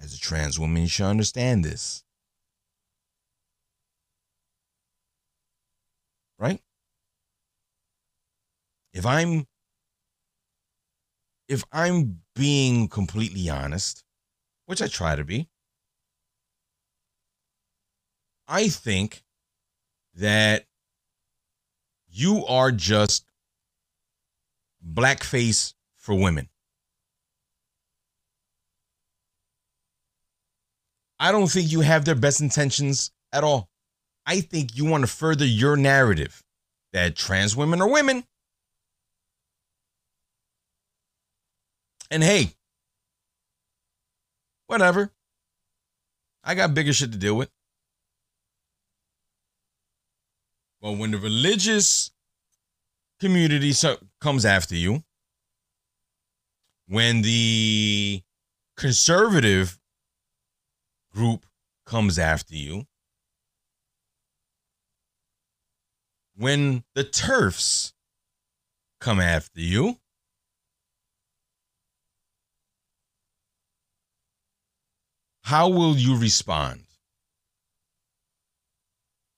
As 0.00 0.14
a 0.14 0.20
trans 0.20 0.58
woman, 0.58 0.82
you 0.82 0.88
should 0.88 1.06
understand 1.06 1.64
this. 1.64 2.04
Right? 6.38 6.60
If 8.92 9.04
I'm 9.04 9.46
if 11.48 11.64
I'm 11.72 12.20
being 12.36 12.86
completely 12.88 13.48
honest, 13.48 14.04
which 14.66 14.80
I 14.80 14.86
try 14.86 15.16
to 15.16 15.24
be, 15.24 15.48
I 18.46 18.68
think 18.68 19.24
that 20.14 20.67
you 22.10 22.44
are 22.46 22.72
just 22.72 23.24
blackface 24.86 25.74
for 25.96 26.14
women. 26.14 26.48
I 31.20 31.32
don't 31.32 31.48
think 31.48 31.72
you 31.72 31.80
have 31.80 32.04
their 32.04 32.14
best 32.14 32.40
intentions 32.40 33.10
at 33.32 33.44
all. 33.44 33.68
I 34.24 34.40
think 34.40 34.76
you 34.76 34.84
want 34.84 35.02
to 35.02 35.08
further 35.08 35.44
your 35.44 35.76
narrative 35.76 36.42
that 36.92 37.16
trans 37.16 37.56
women 37.56 37.80
are 37.80 37.90
women. 37.90 38.24
And 42.10 42.22
hey, 42.22 42.52
whatever. 44.66 45.10
I 46.44 46.54
got 46.54 46.72
bigger 46.72 46.92
shit 46.92 47.12
to 47.12 47.18
deal 47.18 47.34
with. 47.34 47.50
Well, 50.80 50.94
when 50.94 51.10
the 51.10 51.18
religious 51.18 52.12
community 53.18 53.72
comes 54.20 54.44
after 54.44 54.76
you, 54.76 55.02
when 56.86 57.22
the 57.22 58.22
conservative 58.76 59.78
group 61.12 61.46
comes 61.84 62.18
after 62.18 62.54
you, 62.54 62.84
when 66.36 66.84
the 66.94 67.02
TERFs 67.02 67.92
come 69.00 69.18
after 69.18 69.60
you, 69.60 69.98
how 75.42 75.68
will 75.68 75.96
you 75.96 76.16
respond? 76.16 76.87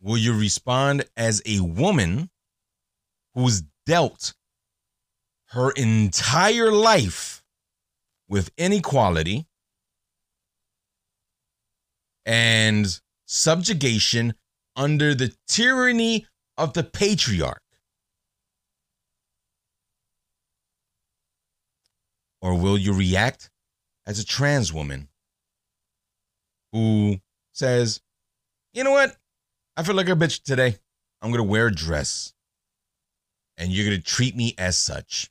Will 0.01 0.17
you 0.17 0.39
respond 0.39 1.05
as 1.17 1.43
a 1.45 1.61
woman 1.61 2.31
who's 3.35 3.63
dealt 3.85 4.35
her 5.49 5.71
entire 5.73 6.73
life 6.73 7.43
with 8.29 8.51
inequality 8.57 9.47
and 12.25 13.01
subjugation 13.27 14.35
under 14.75 15.15
the 15.15 15.35
tyranny 15.47 16.27
of 16.57 16.73
the 16.73 16.85
patriarch? 16.85 17.61
Or 22.41 22.55
will 22.55 22.79
you 22.79 22.95
react 22.95 23.51
as 24.07 24.19
a 24.19 24.25
trans 24.25 24.73
woman 24.73 25.09
who 26.73 27.21
says, 27.53 28.01
you 28.73 28.83
know 28.83 28.93
what? 28.93 29.17
I 29.81 29.83
feel 29.83 29.95
like 29.95 30.11
a 30.11 30.13
bitch 30.13 30.43
today. 30.43 30.77
I'm 31.23 31.31
to 31.33 31.43
wear 31.43 31.69
a 31.69 31.75
dress. 31.75 32.35
And 33.57 33.73
you're 33.73 33.89
to 33.97 34.03
treat 34.03 34.37
me 34.37 34.55
as 34.59 34.77
such. 34.77 35.31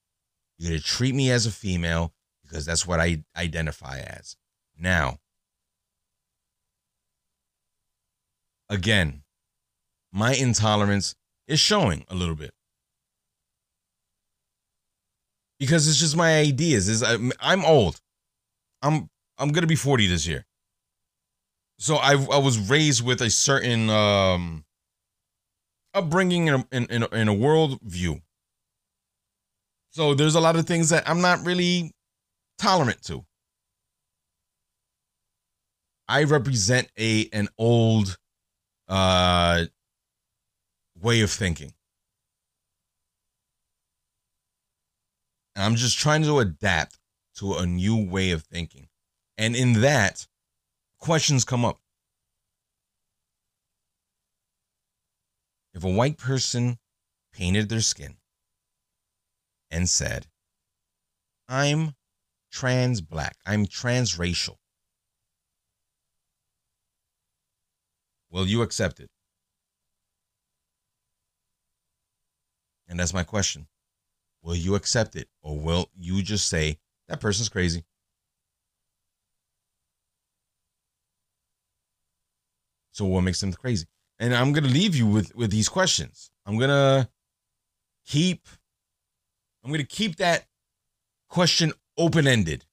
You're 0.58 0.76
to 0.76 0.84
treat 0.84 1.14
me 1.14 1.30
as 1.30 1.46
a 1.46 1.52
female 1.52 2.16
because 2.42 2.66
that's 2.66 2.88
what 2.88 3.00
I 3.00 3.24
identify 3.38 4.00
as. 4.00 4.36
Now, 4.76 5.20
again, 8.72 9.22
my 10.12 10.34
intolerance 10.34 11.14
is 11.48 11.60
showing 11.60 12.04
a 12.08 12.16
little 12.16 12.34
bit. 12.34 12.56
Because 15.60 15.88
it's 15.88 16.00
just 16.00 16.18
my 16.18 16.40
ideas. 16.40 16.90
Is 16.90 17.04
I'm 17.40 17.66
old. 17.66 18.02
I'm 18.82 19.12
I'm 19.38 19.52
gonna 19.52 19.68
be 19.68 19.76
40 19.76 20.08
this 20.08 20.26
year 20.26 20.48
so 21.80 21.96
I 21.96 22.12
I 22.14 22.38
was 22.38 22.70
raised 22.70 23.04
with 23.04 23.22
a 23.22 23.30
certain 23.30 23.90
um 23.90 24.66
upbringing 25.94 26.48
in 26.48 26.54
a, 26.54 26.68
in 26.72 26.86
in 26.86 27.04
a, 27.04 27.08
in 27.16 27.28
a 27.28 27.34
world 27.34 27.80
view. 27.82 28.22
So 29.92 30.14
there's 30.14 30.36
a 30.36 30.42
lot 30.42 30.56
of 30.56 30.68
things 30.68 30.90
that 30.90 31.10
I'm 31.10 31.22
not 31.22 31.46
really 31.46 31.94
tolerant 32.60 33.02
to. 33.04 33.26
I 36.08 36.24
represent 36.26 36.92
a 37.00 37.30
an 37.32 37.48
old 37.58 38.18
uh 38.90 39.66
way 41.02 41.22
of 41.22 41.32
thinking. 41.32 41.74
And 45.56 45.64
I'm 45.64 45.76
just 45.76 45.98
trying 45.98 46.24
to 46.24 46.40
adapt 46.40 47.00
to 47.36 47.54
a 47.54 47.66
new 47.66 48.10
way 48.10 48.32
of 48.32 48.44
thinking. 48.44 48.90
And 49.38 49.56
in 49.56 49.82
that, 49.82 50.28
questions 51.00 51.46
come 51.46 51.66
up. 51.66 51.80
If 55.74 55.84
a 55.84 55.90
white 55.90 56.18
person 56.18 56.78
painted 57.34 57.70
their 57.70 57.82
skin 57.82 58.18
and 59.72 59.88
said, 59.88 60.28
I'm 61.48 61.96
trans 62.52 63.02
black, 63.02 63.38
I'm 63.46 63.66
transracial, 63.66 64.56
will 68.30 68.48
you 68.48 68.62
accept 68.62 69.00
it? 69.00 69.10
And 72.88 73.00
that's 73.00 73.14
my 73.14 73.24
question. 73.24 73.68
Will 74.42 74.56
you 74.56 74.76
accept 74.76 75.16
it? 75.16 75.30
Or 75.42 75.60
will 75.60 75.90
you 75.96 76.24
just 76.24 76.50
say, 76.50 76.80
that 77.08 77.20
person's 77.20 77.50
crazy? 77.50 77.86
So 82.92 83.06
what 83.06 83.22
makes 83.22 83.40
them 83.42 83.54
crazy? 83.54 83.86
And 84.20 84.36
I'm 84.36 84.52
gonna 84.52 84.68
leave 84.68 84.96
you 84.96 85.08
with 85.08 85.36
with 85.36 85.52
these 85.52 85.70
questions. 85.70 86.32
I'm 86.46 86.58
gonna 86.58 87.10
keep 88.06 88.48
I'm 89.64 89.72
gonna 89.72 89.84
keep 89.84 90.18
that 90.18 90.46
question 91.30 91.74
open 91.98 92.28
ended. 92.28 92.66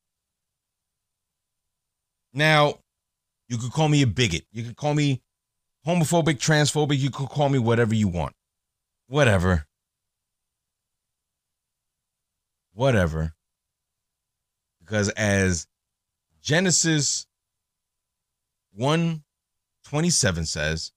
Now, 2.33 2.81
you 3.49 3.59
could 3.59 3.73
call 3.73 3.89
me 3.89 4.03
a 4.03 4.07
bigot. 4.07 4.45
You 4.53 4.65
could 4.65 4.77
call 4.77 4.95
me 4.95 5.23
homophobic, 5.87 6.39
transphobic. 6.39 6.99
You 6.99 7.11
could 7.11 7.29
call 7.29 7.49
me 7.49 7.59
whatever 7.59 7.95
you 7.95 8.09
want. 8.09 8.35
Whatever. 9.09 9.67
Whatever. 12.75 13.33
Because 14.81 15.09
as 15.11 15.67
Genesis 16.43 17.27
1 18.75 19.23
27 19.87 20.45
says, 20.47 20.91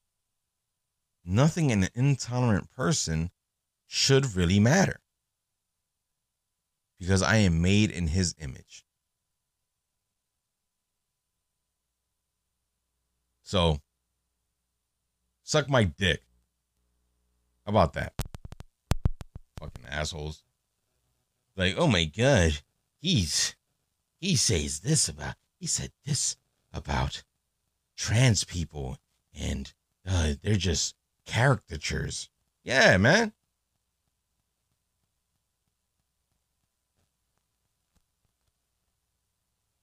nothing 1.24 1.70
in 1.70 1.84
an 1.84 1.90
intolerant 1.94 2.72
person 2.72 3.30
should 3.86 4.36
really 4.36 4.60
matter. 4.60 5.00
Because 7.00 7.22
I 7.22 7.36
am 7.36 7.62
made 7.62 7.92
in 7.92 8.08
his 8.08 8.34
image. 8.40 8.84
So, 13.44 13.78
suck 15.44 15.70
my 15.70 15.84
dick. 15.84 16.24
How 17.66 17.70
about 17.70 17.94
that? 17.94 18.14
Fucking 19.60 19.86
assholes. 19.88 20.42
Like, 21.56 21.76
oh 21.78 21.88
my 21.88 22.06
god, 22.06 22.60
he's 23.00 23.56
he 24.20 24.36
says 24.36 24.80
this 24.80 25.08
about 25.08 25.36
he 25.60 25.68
said 25.68 25.92
this 26.06 26.38
about 26.74 27.24
trans 28.00 28.46
people 28.46 28.98
and 29.38 29.74
uh, 30.08 30.34
they're 30.42 30.56
just 30.56 30.96
caricatures. 31.28 32.30
Yeah, 32.64 32.98
man. 32.98 33.34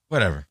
Whatever. 0.09 0.47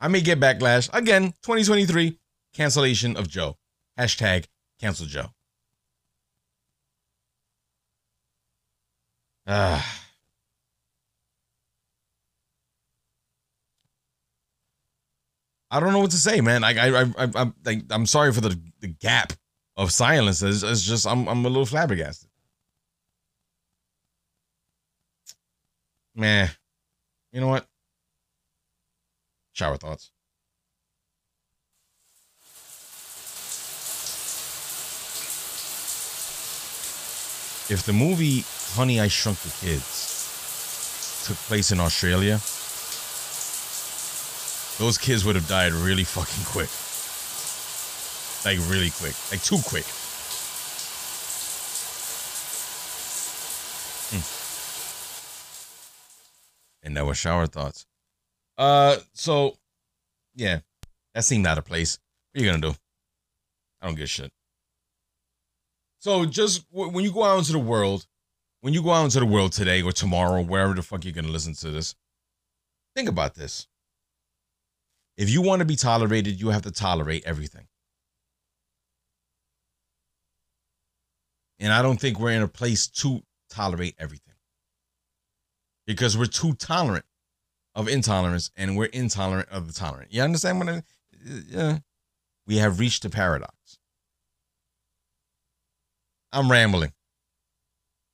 I 0.00 0.06
may 0.06 0.20
get 0.20 0.38
backlash. 0.38 0.88
Again, 0.92 1.32
2023, 1.42 2.18
cancellation 2.54 3.16
of 3.16 3.28
Joe. 3.28 3.56
Hashtag 3.98 4.46
cancel 4.78 5.06
Joe. 5.06 5.30
Ah. 9.48 9.97
I 15.70 15.80
don't 15.80 15.92
know 15.92 16.00
what 16.00 16.12
to 16.12 16.16
say, 16.16 16.40
man. 16.40 16.62
Like 16.62 16.78
I, 16.78 17.02
I, 17.02 17.02
I 17.18 17.30
I'm, 17.34 17.54
like, 17.64 17.84
I'm 17.90 18.06
sorry 18.06 18.32
for 18.32 18.40
the 18.40 18.58
the 18.80 18.88
gap 18.88 19.32
of 19.76 19.92
silence. 19.92 20.42
It's, 20.42 20.62
it's 20.62 20.82
just 20.82 21.06
I'm, 21.06 21.28
I'm 21.28 21.44
a 21.44 21.48
little 21.48 21.66
flabbergasted. 21.66 22.30
Man, 26.14 26.50
you 27.32 27.40
know 27.40 27.48
what? 27.48 27.66
Shower 29.52 29.76
thoughts. 29.76 30.10
If 37.70 37.82
the 37.84 37.92
movie 37.92 38.44
Honey 38.74 38.98
I 39.00 39.08
Shrunk 39.08 39.38
the 39.40 39.50
Kids 39.60 41.24
took 41.26 41.36
place 41.36 41.70
in 41.70 41.78
Australia, 41.78 42.40
those 44.78 44.96
kids 44.96 45.24
would 45.24 45.34
have 45.34 45.48
died 45.48 45.72
really 45.72 46.04
fucking 46.04 46.44
quick. 46.44 46.70
Like 48.44 48.58
really 48.70 48.90
quick. 48.90 49.14
Like 49.30 49.42
too 49.42 49.58
quick. 49.66 49.84
Hmm. 54.10 54.22
And 56.86 56.96
that 56.96 57.04
was 57.04 57.18
shower 57.18 57.46
thoughts. 57.46 57.86
Uh 58.56 58.98
so 59.12 59.56
yeah, 60.34 60.60
that 61.14 61.24
seemed 61.24 61.46
out 61.46 61.58
of 61.58 61.64
place. 61.64 61.98
What 62.32 62.40
are 62.40 62.44
you 62.44 62.50
gonna 62.50 62.62
do? 62.62 62.74
I 63.82 63.86
don't 63.86 63.96
give 63.96 64.04
a 64.04 64.06
shit. 64.06 64.32
So 65.98 66.24
just 66.24 66.64
when 66.70 67.04
you 67.04 67.12
go 67.12 67.24
out 67.24 67.38
into 67.38 67.52
the 67.52 67.58
world, 67.58 68.06
when 68.60 68.72
you 68.72 68.82
go 68.82 68.90
out 68.92 69.04
into 69.04 69.18
the 69.18 69.26
world 69.26 69.52
today 69.52 69.82
or 69.82 69.90
tomorrow, 69.90 70.40
wherever 70.40 70.74
the 70.74 70.82
fuck 70.82 71.04
you're 71.04 71.12
gonna 71.12 71.28
listen 71.28 71.54
to 71.54 71.70
this, 71.70 71.96
think 72.94 73.08
about 73.08 73.34
this. 73.34 73.66
If 75.18 75.28
you 75.28 75.42
want 75.42 75.58
to 75.60 75.66
be 75.66 75.74
tolerated, 75.74 76.40
you 76.40 76.50
have 76.50 76.62
to 76.62 76.70
tolerate 76.70 77.24
everything. 77.26 77.66
And 81.58 81.72
I 81.72 81.82
don't 81.82 82.00
think 82.00 82.20
we're 82.20 82.30
in 82.30 82.42
a 82.42 82.48
place 82.48 82.86
to 82.86 83.22
tolerate 83.50 83.96
everything 83.98 84.36
because 85.88 86.16
we're 86.16 86.26
too 86.26 86.54
tolerant 86.54 87.04
of 87.74 87.88
intolerance 87.88 88.52
and 88.56 88.76
we're 88.76 88.86
intolerant 88.86 89.48
of 89.48 89.66
the 89.66 89.72
tolerant. 89.72 90.12
You 90.12 90.22
understand 90.22 90.60
what 90.60 90.68
I 90.68 90.82
Yeah. 91.48 91.78
We 92.46 92.58
have 92.58 92.78
reached 92.78 93.04
a 93.04 93.10
paradox. 93.10 93.78
I'm 96.32 96.48
rambling. 96.50 96.92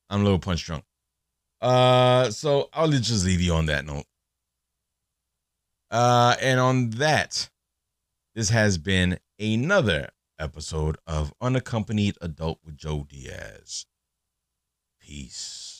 I'm 0.09 0.21
a 0.21 0.23
little 0.23 0.39
punch 0.39 0.65
drunk. 0.65 0.83
Uh, 1.61 2.31
so 2.31 2.69
I'll 2.73 2.89
just 2.89 3.25
leave 3.25 3.41
you 3.41 3.53
on 3.53 3.67
that 3.67 3.85
note. 3.85 4.05
Uh, 5.91 6.35
and 6.41 6.59
on 6.59 6.89
that, 6.91 7.49
this 8.33 8.49
has 8.49 8.77
been 8.77 9.19
another 9.39 10.09
episode 10.39 10.97
of 11.07 11.33
Unaccompanied 11.41 12.17
Adult 12.21 12.59
with 12.63 12.77
Joe 12.77 13.05
Diaz. 13.07 13.85
Peace. 14.99 15.74